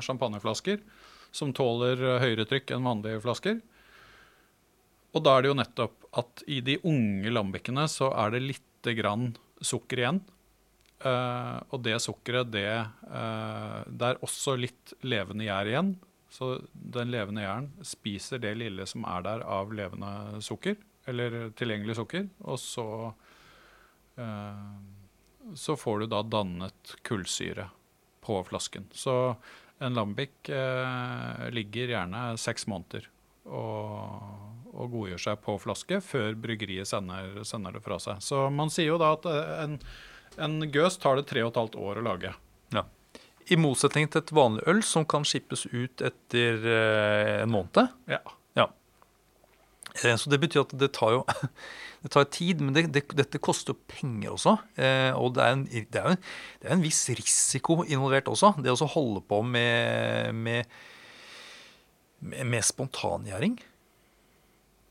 [0.07, 0.81] champagneflasker
[1.35, 3.59] som tåler høyere trykk enn vanlige flasker.
[5.17, 8.95] Og da er det jo nettopp at i de unge lambikkene så er det lite
[8.99, 9.33] grann
[9.65, 10.21] sukker igjen.
[10.99, 12.71] Eh, og det sukkeret, det,
[13.07, 15.95] uh, det er også litt levende gjær igjen.
[16.33, 20.77] Så den levende gjæren spiser det lille som er der av levende sukker,
[21.09, 22.89] eller tilgjengelig sukker, og så
[24.19, 24.75] uh,
[25.57, 27.71] så får du da dannet kullsyre
[28.27, 28.91] på flasken.
[28.93, 29.15] Så
[29.81, 30.51] en lambic
[31.55, 33.07] ligger gjerne seks måneder
[33.47, 34.27] og,
[34.75, 38.21] og godgjør seg på flaske før bryggeriet sender, sender det fra seg.
[38.21, 39.29] Så man sier jo da at
[39.63, 39.79] en,
[40.37, 42.35] en gøs tar det tre og et halvt år å lage.
[43.49, 47.95] I motsetning til et vanlig øl som kan skippes ut etter eh, en måned.
[48.11, 48.21] Ja.
[48.59, 48.67] ja.
[49.97, 51.23] Så det betyr at det tar jo
[52.03, 54.59] det tar tid, men det, det, dette koster penger også.
[54.77, 56.21] Eh, og det er, en, det, er en,
[56.61, 58.53] det er en viss risiko involvert også.
[58.61, 60.79] Det å holde på med, med,
[62.21, 63.57] med, med spontangjæring.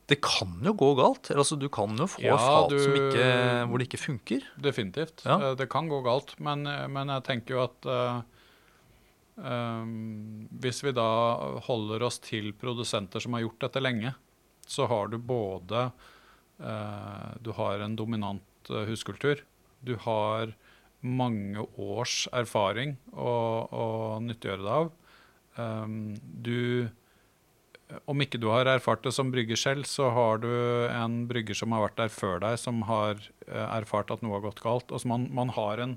[0.08, 1.28] Det kan jo gå galt.
[1.36, 3.26] Altså, du kan jo få Ja, fat du- som ikke,
[3.68, 4.45] hvor det ikke funker.
[4.58, 5.26] Definitivt.
[5.26, 5.36] Ja.
[5.49, 8.22] Eh, Det kan gå galt, men, men jeg tenker jo at uh,
[9.38, 11.08] um, hvis vi da
[11.68, 14.14] holder oss til produsenter som har gjort dette lenge,
[14.68, 15.89] så har du både
[16.60, 19.43] uh, Du har en dominant eh, huskultur.
[19.84, 20.53] Du har
[21.01, 23.32] mange års erfaring å,
[23.70, 23.86] å
[24.26, 24.89] nyttiggjøre deg av.
[25.58, 26.89] Um, du
[27.88, 30.50] om ikke du har erfart det som brygger selv, så har du
[30.92, 34.48] en brygger som har vært der før deg, som har eh, erfart at noe har
[34.50, 34.92] gått galt.
[34.92, 35.96] Altså man, man, har en,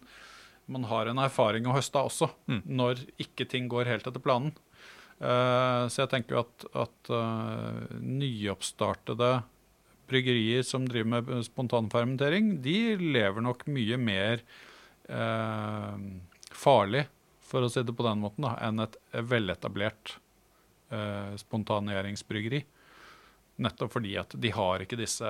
[0.71, 2.63] man har en erfaring å høste også, Mm.
[2.79, 4.55] når ikke ting går helt etter planen.
[5.21, 9.43] Uh, så jeg tenker jo at, at uh, nyoppstartede
[10.09, 14.41] bryggerier som driver med spontanfermentering, de lever nok mye mer
[15.13, 15.99] uh,
[16.57, 17.05] farlig,
[17.45, 20.17] for å si det på den måten, da, enn et veletablert
[20.91, 22.61] eh, spontaneringsbryggeri.
[23.61, 25.29] Nettopp fordi at de har ikke disse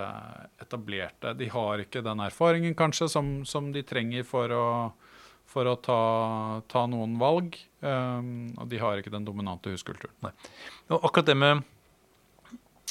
[0.63, 4.67] etablerte De har ikke den erfaringen kanskje som, som de trenger for å,
[5.51, 6.03] for å ta,
[6.71, 7.59] ta, noen valg.
[7.83, 10.15] Um, og de har ikke den dominante huskulturen.
[10.23, 10.31] Nei.
[10.95, 11.65] Og akkurat det med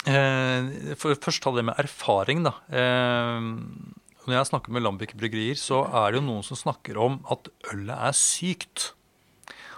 [0.09, 2.43] eh, for Først ta det med erfaring.
[2.43, 2.57] da.
[2.67, 3.49] Eh,
[4.28, 7.47] når jeg snakker med Lambik bryggerier, så er det jo noen som snakker om at
[7.72, 8.91] ølet er sykt.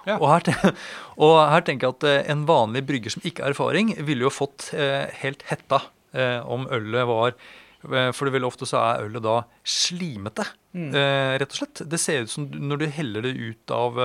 [0.07, 0.17] Ja.
[0.17, 0.75] Og, her,
[1.23, 4.33] og, her, tenker jeg at eh, en vanlig brygger som ikke har erfaring, ville jo
[4.33, 5.83] fått eh, helt hetta
[6.17, 7.35] eh, om ølet var
[7.81, 10.43] For det veldig ofte så er ølet da slimete,
[10.77, 10.91] mm.
[11.41, 11.79] rett og slett.
[11.89, 13.97] Det ser ut som når du heller det ut av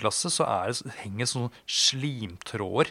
[0.00, 2.90] glasset, så det, henger sånne slimtråder.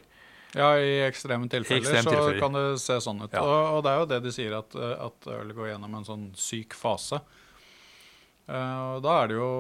[0.56, 3.36] Ja, i ekstreme tilfeller, ekstreme så kan det se sånn ut.
[3.36, 3.44] Ja.
[3.44, 6.26] Og, og, det er jo det de sier, at, at ølet går gjennom en sånn
[6.40, 7.20] syk fase.
[8.48, 9.52] og da er det jo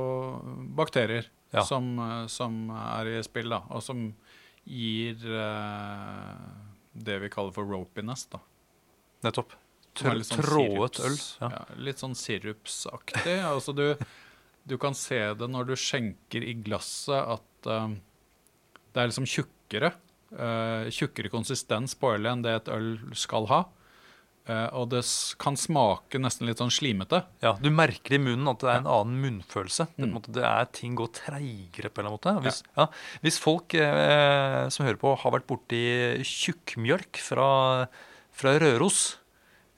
[0.79, 1.63] bakterier ja.
[1.67, 4.09] som, eh, som, er i spill, da, og som
[4.67, 6.37] gir uh,
[6.93, 8.27] det vi kaller for ropiness.
[8.31, 8.41] da.
[9.25, 9.57] Nettopp.
[9.97, 11.17] Sånn Trådet øl.
[11.41, 11.49] Ja.
[11.51, 11.63] ja.
[11.83, 13.39] litt sånn sirupsaktig.
[13.53, 13.85] altså du,
[14.63, 17.91] du, kan se det når du skjenker i glasset, at uh,
[18.93, 19.93] det er liksom tjukkere.
[20.31, 23.65] Uh, tjukkere konsistens på ølet enn det et øl skal ha.
[24.49, 25.03] Uh, og det
[25.37, 27.21] kan smake nesten litt sånn slimete.
[27.45, 29.85] Ja, Du merker i munnen at det er en annen munnfølelse.
[29.93, 30.31] Det, mm.
[30.33, 32.47] det er Ting går treigere på en eller annen måte.
[32.47, 32.87] Hvis, ja.
[32.87, 35.83] Ja, hvis folk eh, som hører på, har vært borti
[36.25, 37.51] tjukkmjølk fra,
[38.33, 39.03] fra Røros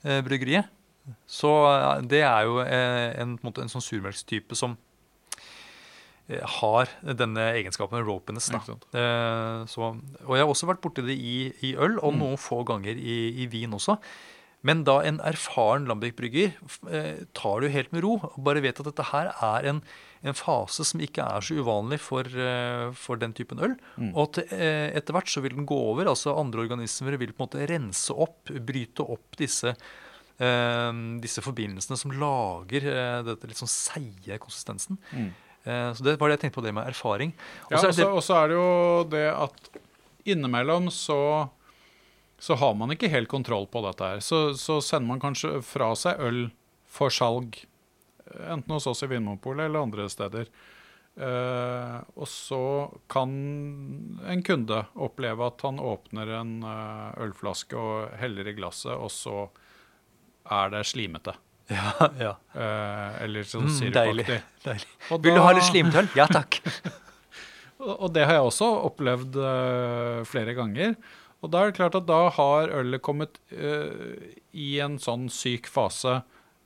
[0.02, 0.72] eh, bryggeriet,
[1.28, 4.76] så eh, det er jo eh, en, en, en sånn surmelkstype som
[6.28, 8.50] eh, har denne egenskapen ropiness.
[8.54, 8.62] Da.
[9.68, 9.90] Så,
[10.24, 11.36] og jeg har også vært borti det i,
[11.68, 12.22] i øl, og mm.
[12.22, 13.98] noen få ganger i, i vin også.
[14.64, 16.54] Men da en erfaren Lambic-brygger
[16.90, 19.82] eh, tar det jo helt med ro og bare vet at dette her er en,
[20.24, 23.76] en fase som ikke er så uvanlig for, eh, for den typen øl.
[24.00, 24.14] Mm.
[24.14, 26.08] Og at eh, etter hvert så vil den gå over.
[26.14, 29.76] altså Andre organismer vil på en måte rense opp, bryte opp disse,
[30.34, 32.88] disse forbindelsene som lager
[33.22, 34.98] dette litt sånn seige konsistensen.
[35.14, 35.28] Mm.
[35.64, 37.32] Eh, så det var det jeg tenkte på det med erfaring.
[37.70, 38.70] Og så er, er det jo
[39.12, 39.70] det at
[40.28, 41.18] innimellom så
[42.38, 44.22] så har man ikke helt kontroll på dette her.
[44.24, 46.46] Så, så sender man kanskje fra seg øl
[46.90, 47.58] for salg,
[48.46, 50.50] enten hos oss i Vinmonopolet eller andre steder.
[51.14, 52.60] Uh, og så
[53.06, 53.30] kan
[54.26, 59.44] en kunde oppleve at han åpner en uh, ølflaske og heller i glasset, og så
[60.50, 61.36] er det slimete.
[61.70, 62.32] Ja, ja.
[62.50, 64.26] Uh, eller sånn mm, sirupaktig.
[64.26, 64.40] Deilig.
[64.66, 64.90] deilig.
[65.14, 66.10] Vil du ha litt slimete øl?
[66.18, 66.58] Ja takk.
[68.02, 69.38] og det har jeg også opplevd
[70.26, 70.98] flere ganger.
[71.44, 74.16] Og da er det klart at da har ølet kommet uh,
[74.56, 76.22] i en sånn syk fase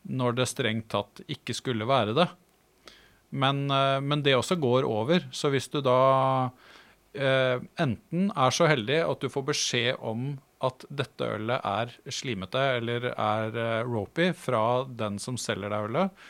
[0.09, 2.29] når det strengt tatt ikke skulle være det.
[3.35, 5.27] Men, uh, men det også går over.
[5.35, 5.99] Så hvis du da
[6.49, 12.63] uh, enten er så heldig at du får beskjed om at dette ølet er slimete
[12.79, 16.25] eller er ropey fra den som selger deg ølet,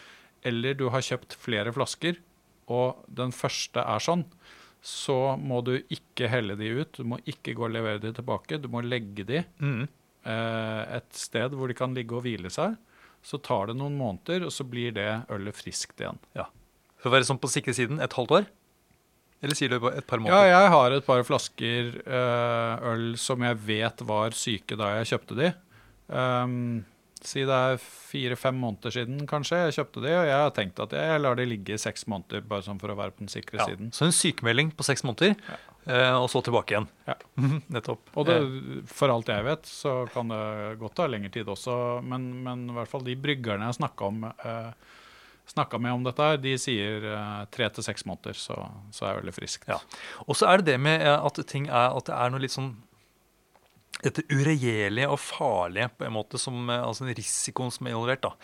[0.49, 2.19] eller du har kjøpt flere flasker,
[2.69, 4.27] og den første er sånn,
[4.85, 6.99] så må du ikke helle de ut.
[6.99, 8.61] Du må ikke gå og levere de tilbake.
[8.63, 9.83] Du må legge de mm.
[10.31, 12.79] eh, et sted hvor de kan ligge og hvile seg.
[13.25, 16.21] Så tar det noen måneder, og så blir det ølet friskt igjen.
[16.39, 16.47] Ja.
[16.99, 18.47] For å være sånn på sikre siden et halvt år?
[19.43, 20.49] Eller sier du et par måneder?
[20.49, 25.13] Ja, jeg har et par flasker eh, øl som jeg vet var syke da jeg
[25.13, 25.51] kjøpte de.
[26.09, 26.87] Um,
[27.27, 30.95] Si det er fire-fem måneder siden kanskje jeg kjøpte de, og jeg har tenkt at
[30.95, 32.45] jeg lar de ligge i seks måneder.
[32.47, 33.91] bare sånn for å være på den sikre ja, siden.
[33.97, 35.59] Så en sykemelding på seks måneder, ja.
[35.89, 36.87] Eh, og så tilbake igjen.
[37.09, 37.17] Ja.
[37.75, 38.11] Nettopp.
[38.15, 38.39] Og det,
[38.93, 42.77] for alt jeg vet, så kan det godt ta lengre tid også, men, men i
[42.77, 44.73] hvert fall de bryggerne jeg snakka om eh,
[45.49, 47.07] snakka med om dette, de sier
[47.49, 48.57] tre til seks måneder, så,
[48.93, 49.65] så er veldig friskt.
[49.71, 49.79] Ja.
[50.27, 52.75] Og så er det det med at ting er at det er noe litt sånn
[54.05, 58.27] dette uregjerlige og farlige på en måte som, altså den risikoen som er involvert.
[58.27, 58.35] da.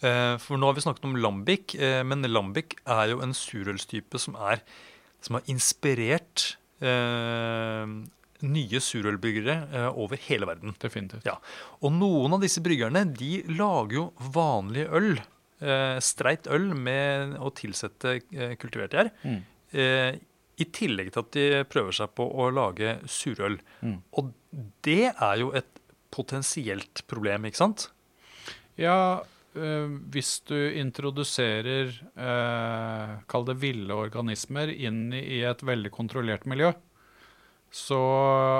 [0.00, 4.20] Eh, for nå har vi snakket om lambic, eh, men lambic er jo en surølstype
[4.22, 4.64] som, er,
[5.20, 7.84] som har inspirert eh,
[8.40, 10.74] nye surølbyggere eh, over hele verden.
[10.80, 11.28] Definitivt.
[11.28, 11.36] Ja.
[11.84, 15.12] Og noen av disse bryggerne de lager jo vanlige øl.
[15.60, 19.12] Eh, streit øl med å tilsette eh, kultivert gjær.
[19.22, 19.40] Mm.
[20.60, 23.58] I tillegg til at de prøver seg på å lage surøl.
[23.80, 23.98] Mm.
[24.20, 24.32] Og
[24.86, 25.80] det er jo et
[26.12, 27.86] potensielt problem, ikke sant?
[28.80, 29.22] Ja,
[29.54, 36.72] øh, hvis du introduserer øh, Kall det ville organismer inn i et veldig kontrollert miljø,
[37.70, 38.00] så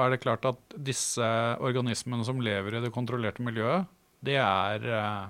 [0.04, 1.26] er det klart at disse
[1.58, 3.88] organismene som lever i det kontrollerte miljøet,
[4.22, 5.26] det er eh,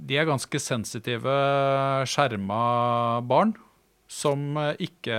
[0.00, 1.36] De er ganske sensitive,
[2.08, 3.52] skjerma barn
[4.08, 5.18] som eh, ikke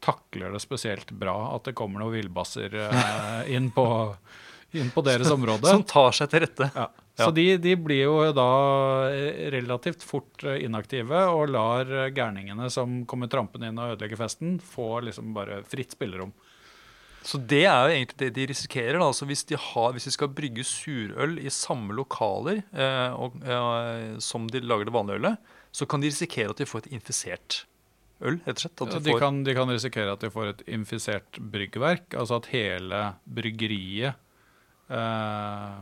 [0.00, 3.86] takler det spesielt bra at det kommer noen villbasser eh, inn, på,
[4.76, 5.68] inn på deres område.
[5.68, 6.70] Som tar seg til rette.
[6.74, 6.88] Ja.
[7.20, 7.26] Ja.
[7.26, 8.50] Så de, de blir jo da
[9.12, 14.22] eh, relativt fort eh, inaktive og lar eh, gærningene som kommer trampende inn og ødelegger
[14.22, 16.32] festen, få liksom bare fritt spillerom.
[17.20, 18.96] Så det er jo egentlig det de risikerer.
[18.96, 23.36] da, altså hvis, de har, hvis de skal brygge surøl i samme lokaler eh, og,
[23.44, 26.92] eh, som de lager det vanlige ølet, så kan de risikere at de får et
[26.98, 27.64] infisert
[28.20, 28.40] øl.
[28.46, 28.82] rett og slett.
[28.90, 33.04] De, de kan, de kan risikere at de får et infisert bryggverk, altså at hele
[33.24, 34.14] bryggeriet
[34.90, 35.80] eh,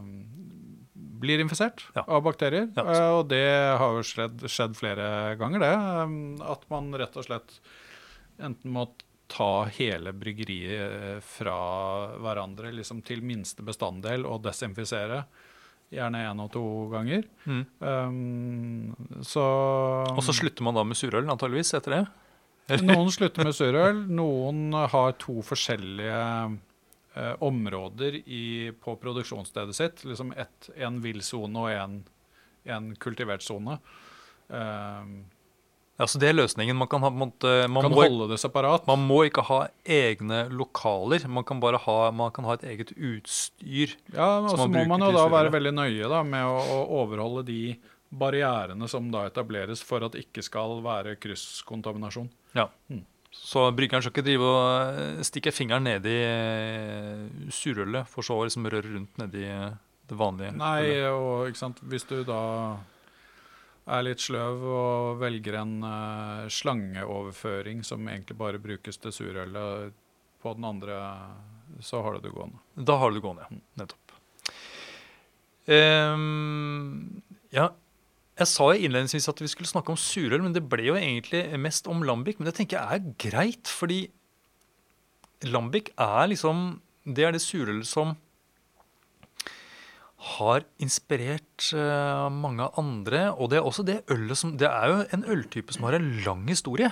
[1.18, 2.04] blir infisert Ja.
[2.06, 2.68] av bakterier.
[2.76, 2.84] Ja.
[2.84, 3.44] Eh, og det
[3.78, 5.74] har jo skjedd, skjedd flere ganger, det.
[5.74, 7.58] eh, at man rett og slett
[8.38, 8.86] enten må
[9.28, 11.58] ta hele bryggeriet eh, fra
[12.22, 15.24] hverandre liksom til minste bestanddel og desinfisere.
[15.94, 16.62] Gjerne én og to
[16.92, 17.22] ganger.
[17.48, 17.60] Mm.
[17.80, 19.44] Um, så
[20.12, 22.02] Og så slutter man da med surøl, antageligvis, etter det.
[22.84, 30.04] Noen slutter med surøl, noen har to forskjellige uh, områder i, på produksjonsstedet sitt.
[30.04, 31.98] Liksom et, en villsone og en,
[32.68, 33.78] en kultivert sone.
[34.48, 35.08] Eh,
[35.98, 36.76] Ja, så det er løsningen.
[36.78, 38.86] Man kan, ha, man, man, kan må, holde det separat.
[38.86, 41.26] man må ikke ha egne lokaler.
[41.26, 43.96] Man kan bare ha, man kan ha et eget utstyr.
[44.14, 47.42] Ja, og så må man jo da være veldig nøye da, med å, å overholde
[47.50, 47.62] de
[48.08, 52.30] barrierene som da etableres for at det ikke skal være krysskontaminasjon.
[52.54, 52.68] Ja.
[52.86, 53.02] Hmm.
[53.34, 58.38] Så bryggeren skal ikke drive og eh, stikke fingeren ned i eh, surølet, for så
[58.38, 59.74] å liksom røre rundt nedi eh,
[60.08, 60.54] det vanlige.
[60.56, 61.50] Nei, og
[61.90, 62.40] hvis du da
[63.88, 69.96] er litt sløv og velger en uh, slangeoverføring som egentlig bare brukes til surølet
[70.42, 70.98] på den andre,
[71.82, 72.60] så har du det gående.
[72.76, 73.60] Da har du det gående, ja.
[73.80, 74.14] Nettopp.
[75.68, 77.22] Um,
[77.52, 77.68] ja,
[78.38, 81.90] jeg sa innledningsvis at vi skulle snakke om surøl, men det ble jo egentlig mest
[81.90, 82.38] om lambic.
[82.38, 84.04] Men det tenker jeg er greit, fordi
[85.48, 88.16] lambic er liksom Det er det surølet som
[90.18, 93.28] har inspirert eh, mange andre.
[93.38, 96.10] Og det er også det ølet som Det er jo en øltype som har en
[96.24, 96.90] lang historie.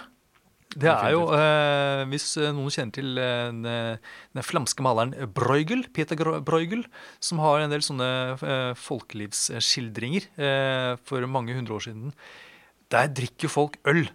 [0.76, 3.98] Det er jo, eh, Hvis eh, noen kjenner til eh, den,
[4.36, 6.84] den flamske maleren Bruegel, Peter Bruegel,
[7.18, 12.14] som har en del sånne eh, folkelivsskildringer eh, for mange hundre år siden.
[12.92, 14.06] Der drikker folk øl.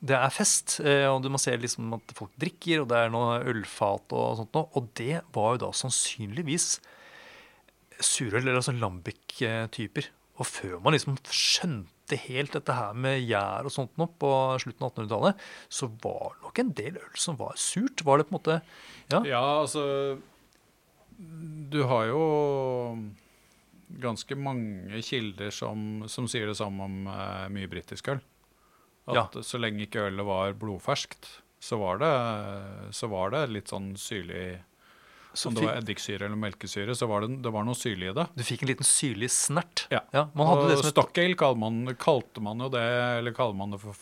[0.00, 3.34] Det er fest, og du må se liksom at folk drikker, og det er noe
[3.52, 4.70] ølfat og sånt noe.
[4.80, 6.78] Og det var jo da sannsynligvis
[8.04, 10.10] surøl, eller altså lambic-typer.
[10.40, 14.30] Og før man liksom skjønte helt dette her med gjær og sånt nå på
[14.62, 18.02] slutten av 1800-tallet, så var det nok en del øl som var surt.
[18.06, 18.60] Var det på en måte
[19.12, 19.20] Ja.
[19.26, 19.82] Ja, altså
[21.20, 22.22] Du har jo
[24.00, 28.20] ganske mange kilder som, som sier det samme om eh, mye britisk øl.
[29.10, 31.26] At så lenge ikke ølet var blodferskt,
[31.60, 32.10] så var det,
[32.96, 34.60] så var det litt sånn syrlig
[35.30, 38.24] Om det var eddiksyre eller melkesyre, så var det, det var noe syrlig i det.
[38.34, 39.84] du fikk en liten syrlig snert.
[39.92, 40.02] Ja.
[40.34, 42.86] man hadde og Stockale kalte man, jo det,
[43.20, 43.98] eller kaller man det for,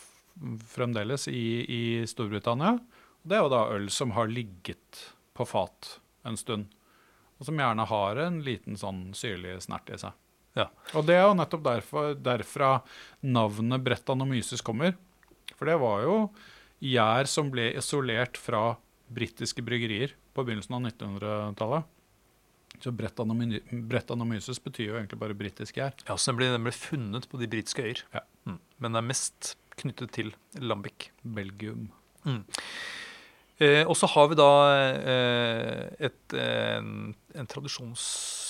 [0.73, 2.77] fremdeles i, i Storbritannia.
[3.21, 5.03] Det er jo da øl som har ligget
[5.37, 6.71] på fat en stund.
[7.39, 10.15] Og som gjerne har en liten sånn syrlig snert i seg.
[10.57, 10.65] Ja.
[10.97, 12.79] Og det er jo nettopp derfor, derfra
[13.21, 14.97] navnet Brettanomyces kommer.
[15.55, 16.15] For det var jo
[16.83, 18.73] gjær som ble isolert fra
[19.09, 21.95] britiske bryggerier på begynnelsen av 1900-tallet.
[22.79, 25.95] Så Brettanomyces betyr jo egentlig bare britisk gjær.
[26.07, 28.03] Ja, så den ble, den ble funnet på de britiske øyer.
[28.15, 28.21] Ja.
[28.47, 28.59] Mm.
[28.85, 30.31] Men er mest knyttet til
[30.63, 31.09] lambic.
[31.23, 31.89] Belgium.
[33.59, 34.47] Eh, og så har vi da
[34.95, 36.91] eh, et, en,
[37.35, 38.03] en tradisjons...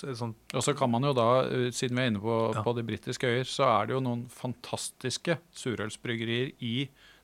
[0.05, 2.61] Et sånt, Og så kan man jo da, eh, siden vi er inne på, Ja.
[2.65, 6.75] på de britiske øyer, så er det jo noen fantastiske surølsbryggerier i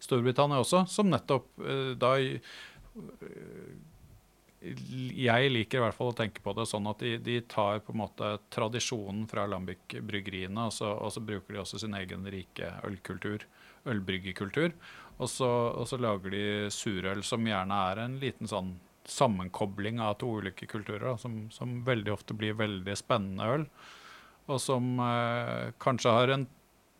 [0.01, 2.41] Storbritannia også, som nettopp eh, da eh,
[4.65, 7.93] Jeg liker i hvert fall å tenke på det sånn at de, de tar på
[7.93, 13.45] en måte tradisjonen fra Lambic-bryggeriene, og, og så bruker de også sin egen rike ølkultur,
[13.85, 14.73] ølbryggekultur.
[15.15, 18.73] Og så, og så lager de surøl som gjerne er en liten sånn
[19.05, 23.67] sammenkobling av to ulike kulturer, da, som, som veldig ofte blir veldig spennende øl.
[24.49, 26.47] Og som eh, kanskje har en,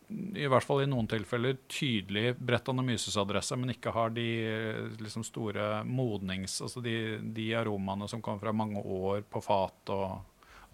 [0.10, 5.82] i hvert fall i noen tilfeller, tydelig Brettanomyces-adresse, men ikke har de eh, liksom store
[5.88, 6.60] modnings...
[6.62, 6.96] Altså de,
[7.36, 10.20] de aromaene som kommer fra mange år på fat og,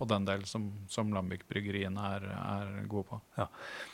[0.02, 3.22] og den del som, som Lambic-bryggeriene er, er gode på.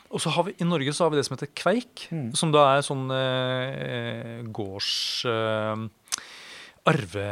[0.10, 2.30] Og så har vi, I Norge så har vi det som heter kveik, Mm.
[2.40, 4.92] som da er sånn eh, gårds...
[5.28, 5.88] Eh,
[6.88, 7.24] arve,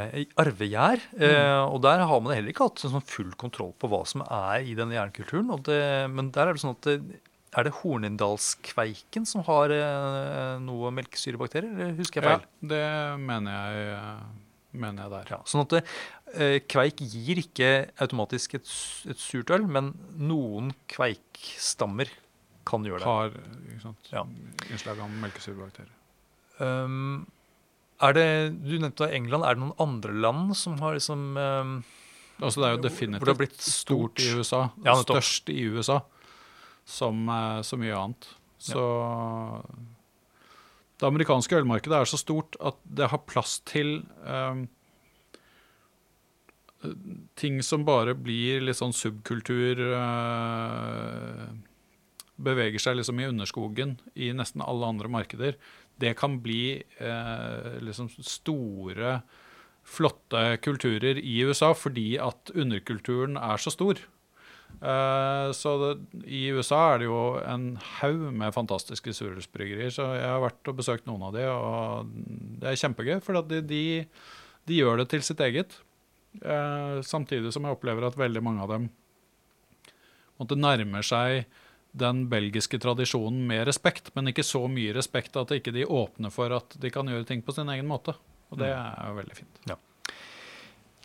[0.41, 0.99] arvegjær.
[1.15, 4.65] Eh, og der har man heller ikke hatt sånn full kontroll på hva som er
[4.67, 5.47] i denne jernkulturen.
[5.55, 5.79] Og det,
[6.11, 7.21] men der er det sånn at det,
[7.55, 12.43] er det Hornindalskveiken som har eh, noe melkesyrebakterier, eller husker jeg feil?
[12.43, 12.83] Ja, det
[13.23, 14.25] mener jeg, eh,
[14.83, 15.31] mener jeg der.
[15.37, 17.69] Ja, sånn at eh, kveik gir ikke
[18.03, 18.73] automatisk et,
[19.13, 22.11] et surt øl, men noen kveikstammer
[22.65, 23.07] kan gjøre det.
[23.07, 24.25] Har ikke sant, Ja.
[24.71, 25.93] innslag av melkesyrebakterier.
[26.59, 27.25] Um,
[28.03, 28.27] er det,
[28.63, 29.43] Du nevnte England.
[29.43, 31.73] Er det noen andre land som har liksom um,
[32.41, 34.27] Altså, det er jo definitivt det stort i.
[34.35, 34.65] USA.
[34.83, 34.95] Ja.
[34.99, 36.01] Størst i USA,
[36.85, 38.29] som eh, så mye annet.
[38.57, 38.85] Så
[40.95, 44.63] Det amerikanske ølmarkedet er så stort at det har plass til um,
[47.35, 51.49] ting som bare blir litt sånn subkultur uh,
[52.35, 55.55] Beveger seg liksom i underskogen i nesten alle andre markeder.
[55.95, 59.21] Det kan bli uh, liksom store
[59.85, 64.01] flotte kulturer i USA fordi at underkulturen er så stor.
[64.85, 65.91] Eh, så det,
[66.27, 67.67] i USA er det jo en
[67.99, 72.11] haug med fantastiske surølsbryggerier, så jeg har vært og besøkt noen av de, og
[72.61, 73.83] det er kjempegøy, for de, de,
[74.67, 75.79] de gjør det til sitt eget.
[76.41, 78.89] Eh, samtidig som jeg opplever at veldig mange av dem
[80.35, 81.45] måtte nærmer seg
[81.95, 86.51] den belgiske tradisjonen med respekt, men ikke så mye respekt at ikke de åpner for
[86.51, 88.17] at de kan gjøre ting på sin egen måte.
[88.51, 89.61] Og det er jo veldig fint.
[89.71, 89.77] Ja.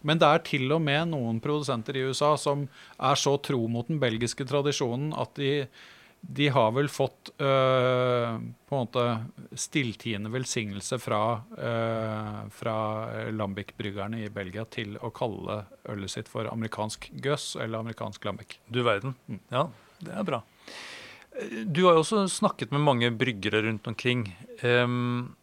[0.06, 3.88] Men det er til og med noen produsenter i USA som er så tro mot
[3.90, 5.66] den belgiske tradisjonen at de,
[6.20, 9.04] de har vel fått øh, på en måte
[9.58, 11.22] stilltiende velsignelse fra,
[11.56, 12.76] øh, fra
[13.34, 18.56] Lambic-bryggerne i Belgia til å kalle ølet sitt for amerikansk gøss eller amerikansk lambic.
[18.68, 19.16] Du verden.
[19.52, 19.68] Ja,
[20.00, 20.42] det er bra.
[21.64, 24.26] Du har jo også snakket med mange bryggere rundt omkring.
[24.64, 25.36] Um,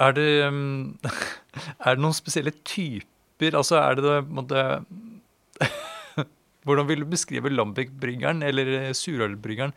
[0.00, 0.98] er det um,
[1.84, 4.44] Er det noen spesielle typer Altså, er det det på
[6.64, 9.72] Hvordan vil du beskrive Lambic-bryggeren eller eh, surølbryggeren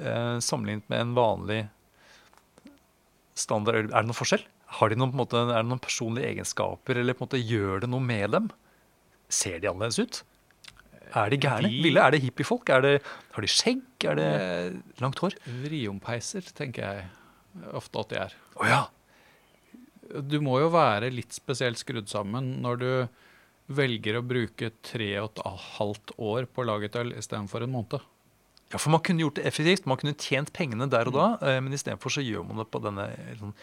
[0.00, 1.60] eh, sammenlignet med en vanlig
[3.38, 3.90] standard øl?
[3.92, 4.42] Er det noen forskjell?
[4.80, 7.84] Har de noen, på måte, er det noen personlige egenskaper, eller på en måte gjør
[7.84, 8.48] det noe med dem?
[9.30, 10.18] Ser de annerledes ut?
[11.16, 11.70] Er de gærne?
[11.70, 12.02] De- Ville?
[12.02, 12.68] Er det hippiefolk?
[12.74, 12.94] Er det,
[13.36, 13.84] har de skjegg?
[14.10, 15.36] Er det Eh, langt hår?
[15.62, 17.06] Vriompeiser, tenker jeg
[17.78, 18.34] ofte at de er.
[18.58, 18.82] Å ja.
[20.26, 22.90] Du må jo være litt spesielt skrudd sammen når du
[23.74, 25.42] velger å bruke tre og et
[25.76, 27.98] halvt år på å lage et øl istedenfor en måned.
[28.70, 29.86] ja, for man kunne gjort det effektivt.
[29.86, 32.82] Man kunne tjent pengene der og da, eh, men istedenfor så gjør man det på
[32.82, 33.54] denne eh, sånn,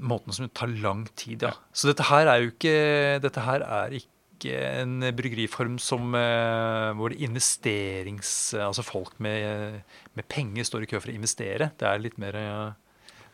[0.00, 1.44] måten som tar lang tid.
[1.44, 1.52] Ja.
[1.72, 7.12] Så dette her er jo ikke Dette her er ikke en bryggeriform som, eh, hvor
[7.12, 8.54] det investerings...
[8.58, 9.82] Altså folk med,
[10.16, 11.70] med penger står i kø for å investere.
[11.78, 12.40] Det er litt mer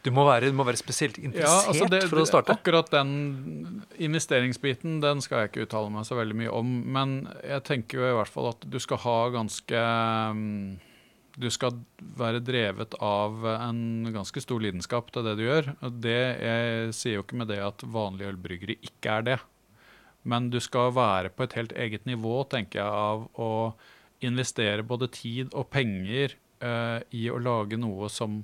[0.08, 2.54] Du må være, du må være spesielt interessert altså det- for å starte.
[2.56, 6.70] Akkurat den investeringsbiten den skal jeg ikke uttale meg så veldig mye om.
[6.96, 9.82] Men jeg tenker jo i hvert fall at du skal ha ganske
[10.34, 10.78] mm,
[11.38, 11.70] Du skal
[12.18, 15.68] være drevet av en ganske stor lidenskap til det du gjør.
[16.02, 19.38] Det, jeg sier jo ikke med det at vanlige ølbryggere ikke er det.
[20.26, 23.50] Men du skal være på et helt eget nivå, tenker jeg, av å
[24.26, 28.40] investere både tid og penger uh, i å lage noe som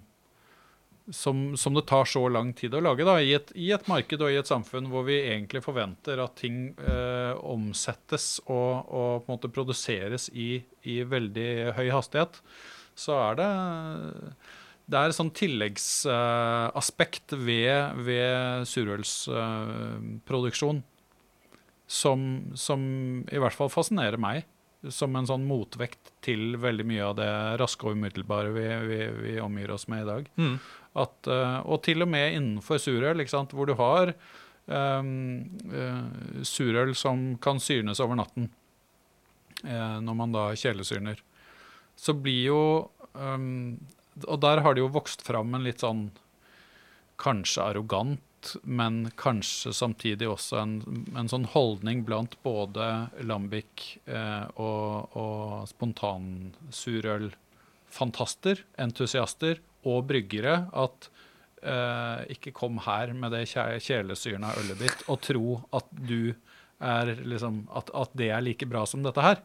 [1.13, 4.23] som, som det tar så lang tid å lage, da, i et, i et marked
[4.23, 9.29] og i et samfunn hvor vi egentlig forventer at ting eh, omsettes og, og på
[9.29, 12.41] en måte produseres i, i veldig høy hastighet,
[12.97, 13.51] så er det
[14.85, 20.83] det er et sånn tilleggsaspekt ved, ved surølsproduksjon
[21.87, 22.81] som, som
[23.33, 24.45] i hvert fall fascinerer meg,
[24.93, 27.29] som en sånn motvekt til veldig mye av det
[27.61, 30.29] raske og umiddelbare vi, vi, vi omgir oss med i dag.
[30.37, 30.59] Mm.
[30.95, 34.15] At, eh, og til og med innenfor surøl, hvor du har
[34.71, 35.43] um,
[35.73, 38.45] uh, surøl som kan syrnes over natten,
[39.65, 41.19] uh, når man da kjelesyrner,
[41.97, 43.79] så blir jo um,
[44.27, 46.11] Og der har det jo vokst fram en litt sånn
[47.19, 50.83] kanskje arrogant, men kanskje samtidig også en,
[51.19, 61.09] en sånn holdning blant både lambic uh, og, og spontansurøl-fantaster, entusiaster og bryggere at
[61.63, 66.35] eh, ikke kom her med det kjælesyrende ølet ditt og tro at du
[66.85, 69.41] er liksom at, at det er like bra som dette her.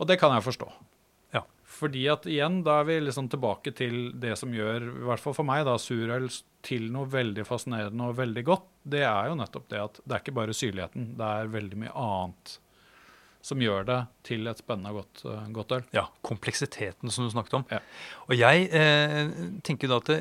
[0.00, 0.68] Og det kan jeg forstå.
[1.36, 1.44] Ja.
[1.62, 5.36] Fordi at igjen, da er vi liksom tilbake til det som gjør, i hvert fall
[5.36, 6.28] for meg, da, surøl
[6.66, 8.68] til noe veldig fascinerende og veldig godt.
[8.82, 11.94] Det er jo nettopp det at det er ikke bare syrligheten, det er veldig mye
[12.02, 12.58] annet
[13.42, 15.86] som gjør det til et spennende og godt, eh, godt øl.
[15.96, 17.66] Ja, kompleksiteten som du snakket om.
[17.72, 17.80] Ja.
[18.28, 19.32] Og jeg eh,
[19.66, 20.20] tenker da at det,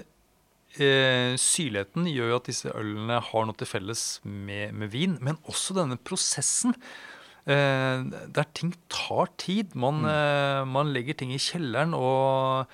[0.81, 5.37] eh, syrligheten gjør jo at disse ølene har noe til felles med, med vin, men
[5.45, 6.73] også denne prosessen.
[7.49, 9.75] Eh, der ting tar tid.
[9.75, 12.67] Man, eh, man legger ting i kjelleren, og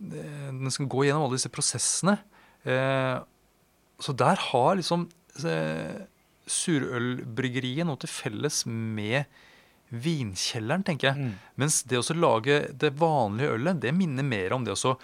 [0.00, 2.18] eh, den skal gå gjennom alle disse prosessene.
[2.64, 3.20] Eh,
[4.00, 5.08] så der har liksom
[6.50, 9.24] surølbryggeriet noe til felles med
[9.90, 11.34] vinkjelleren, tenker jeg.
[11.60, 14.96] Mens det å lage det vanlige ølet, det minner mer om det å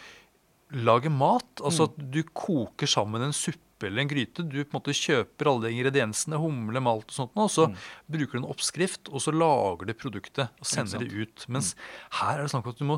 [0.74, 1.46] lage mat.
[1.62, 4.40] Altså at du koker sammen en suppe eller en gryte.
[4.40, 7.66] Du på en måte kjøper alle de ingrediensene, humle, malt og sånt, og så
[8.08, 11.44] bruker du en oppskrift, og så lager du produktet og sender det ut.
[11.52, 11.74] Mens
[12.22, 12.96] her er det snakk om at du må,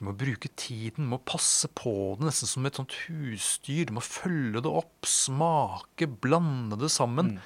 [0.00, 3.86] du må bruke tiden, du må passe på det nesten som et sånt husdyr.
[3.86, 7.36] Du må følge det opp, smake, blande det sammen.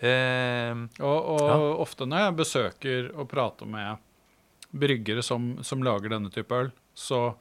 [0.00, 1.56] Eh, Og, og Ja.
[1.82, 3.98] ofte når jeg besøker og prater med
[4.72, 7.34] bryggere som, som lager denne type øl, så,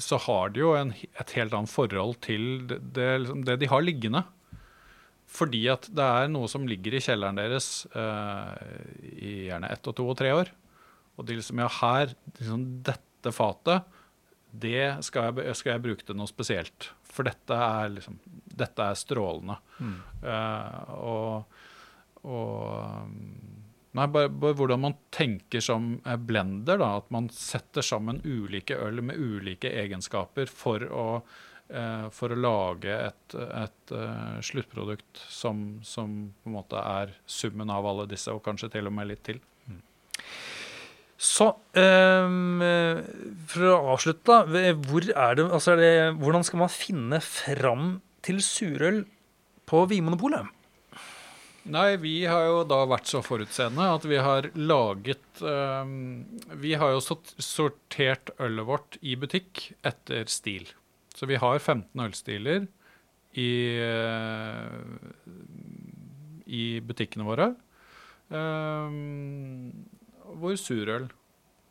[0.00, 3.68] så har de jo en, et helt annet forhold til det, det, liksom, det de
[3.70, 4.24] har liggende.
[5.28, 8.56] Fordi at det er noe som ligger i kjelleren deres eh,
[9.12, 10.48] i gjerne ett og to og tre år.
[11.20, 13.84] Og de liksom, ja, her, liksom, dette fatet,
[14.48, 16.88] det skal jeg, skal jeg bruke til noe spesielt.
[17.12, 18.16] For dette er liksom,
[18.48, 19.58] dette er strålende.
[20.24, 21.44] Eh, og
[22.28, 23.16] og
[23.96, 26.78] Nei, bare, bare hvordan man tenker som eh, blender.
[26.80, 31.06] da, At man setter sammen ulike øl med ulike egenskaper for å,
[31.72, 37.72] eh, for å lage et, et uh, sluttprodukt som, som på en måte er summen
[37.72, 39.40] av alle disse, og kanskje til og med litt til.
[41.18, 42.60] Så um,
[43.50, 44.68] for å avslutte, da.
[44.86, 47.88] Hvor er det, altså er det, hvordan skal man finne fram
[48.22, 49.02] til surøl
[49.66, 50.54] på Vinmonopolet?
[51.68, 56.24] Nei, vi har jo da vært så forutseende at vi har laget ehm,
[56.62, 60.70] Vi har jo sortert ølet vårt i butikk etter stil.
[61.12, 62.68] Så vi har 15 ølstiler
[63.36, 63.52] i,
[63.84, 64.80] eh,
[66.46, 67.52] i butikkene våre.
[68.32, 69.72] ehm,
[70.38, 71.08] hvor surøl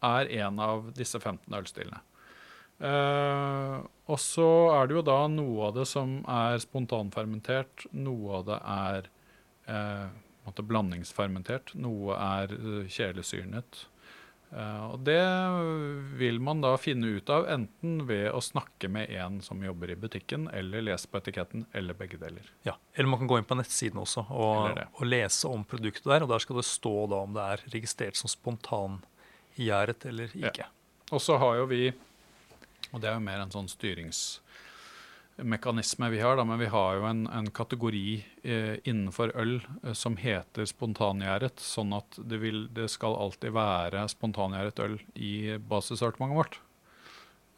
[0.04, 2.02] er en av disse 15 ølstilene.
[2.78, 8.44] Uh, og så er det jo da noe av det som er spontanfermentert, noe av
[8.46, 9.08] det er
[9.68, 13.86] blandingsfermentert, noe er eh, kjelesyrnet.
[14.52, 15.20] Eh, og det
[16.20, 19.98] vil man da finne ut av enten ved å snakke med en som jobber i
[20.00, 22.48] butikken, eller lese på etiketten, eller begge deler.
[22.64, 26.24] Ja, Eller man kan gå inn på nettsiden også og, og lese om produktet der.
[26.24, 30.48] Og der skal det stå da om det er registrert som spontangjæret eller Ja.
[30.54, 30.70] ikke.
[31.12, 31.92] Og så har jo vi,
[32.92, 33.68] og det er jo mer en sånn
[35.38, 39.94] styringsmekanisme vi har, da, men vi har jo en, en kategori eh, innenfor øl eh,
[39.94, 46.38] som heter spontangjæret, sånn at det, vil, det skal alltid være spontangjæret øl i basissortimentet
[46.38, 46.60] vårt.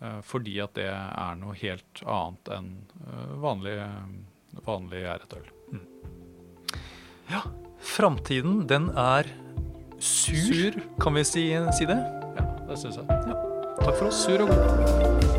[0.02, 2.72] Eh, fordi at det er noe helt annet enn
[3.08, 3.78] eh, vanlig,
[4.66, 5.50] vanlig gjæret øl.
[7.30, 7.44] Ja,
[7.80, 9.24] Framtiden, den er
[10.00, 10.36] sur.
[10.36, 10.82] Sur.
[11.00, 11.46] Kan vi si,
[11.78, 12.00] si det?
[12.36, 13.08] Ja, det syns jeg.
[13.08, 14.26] Takk for oss.
[14.26, 15.39] Sur og god.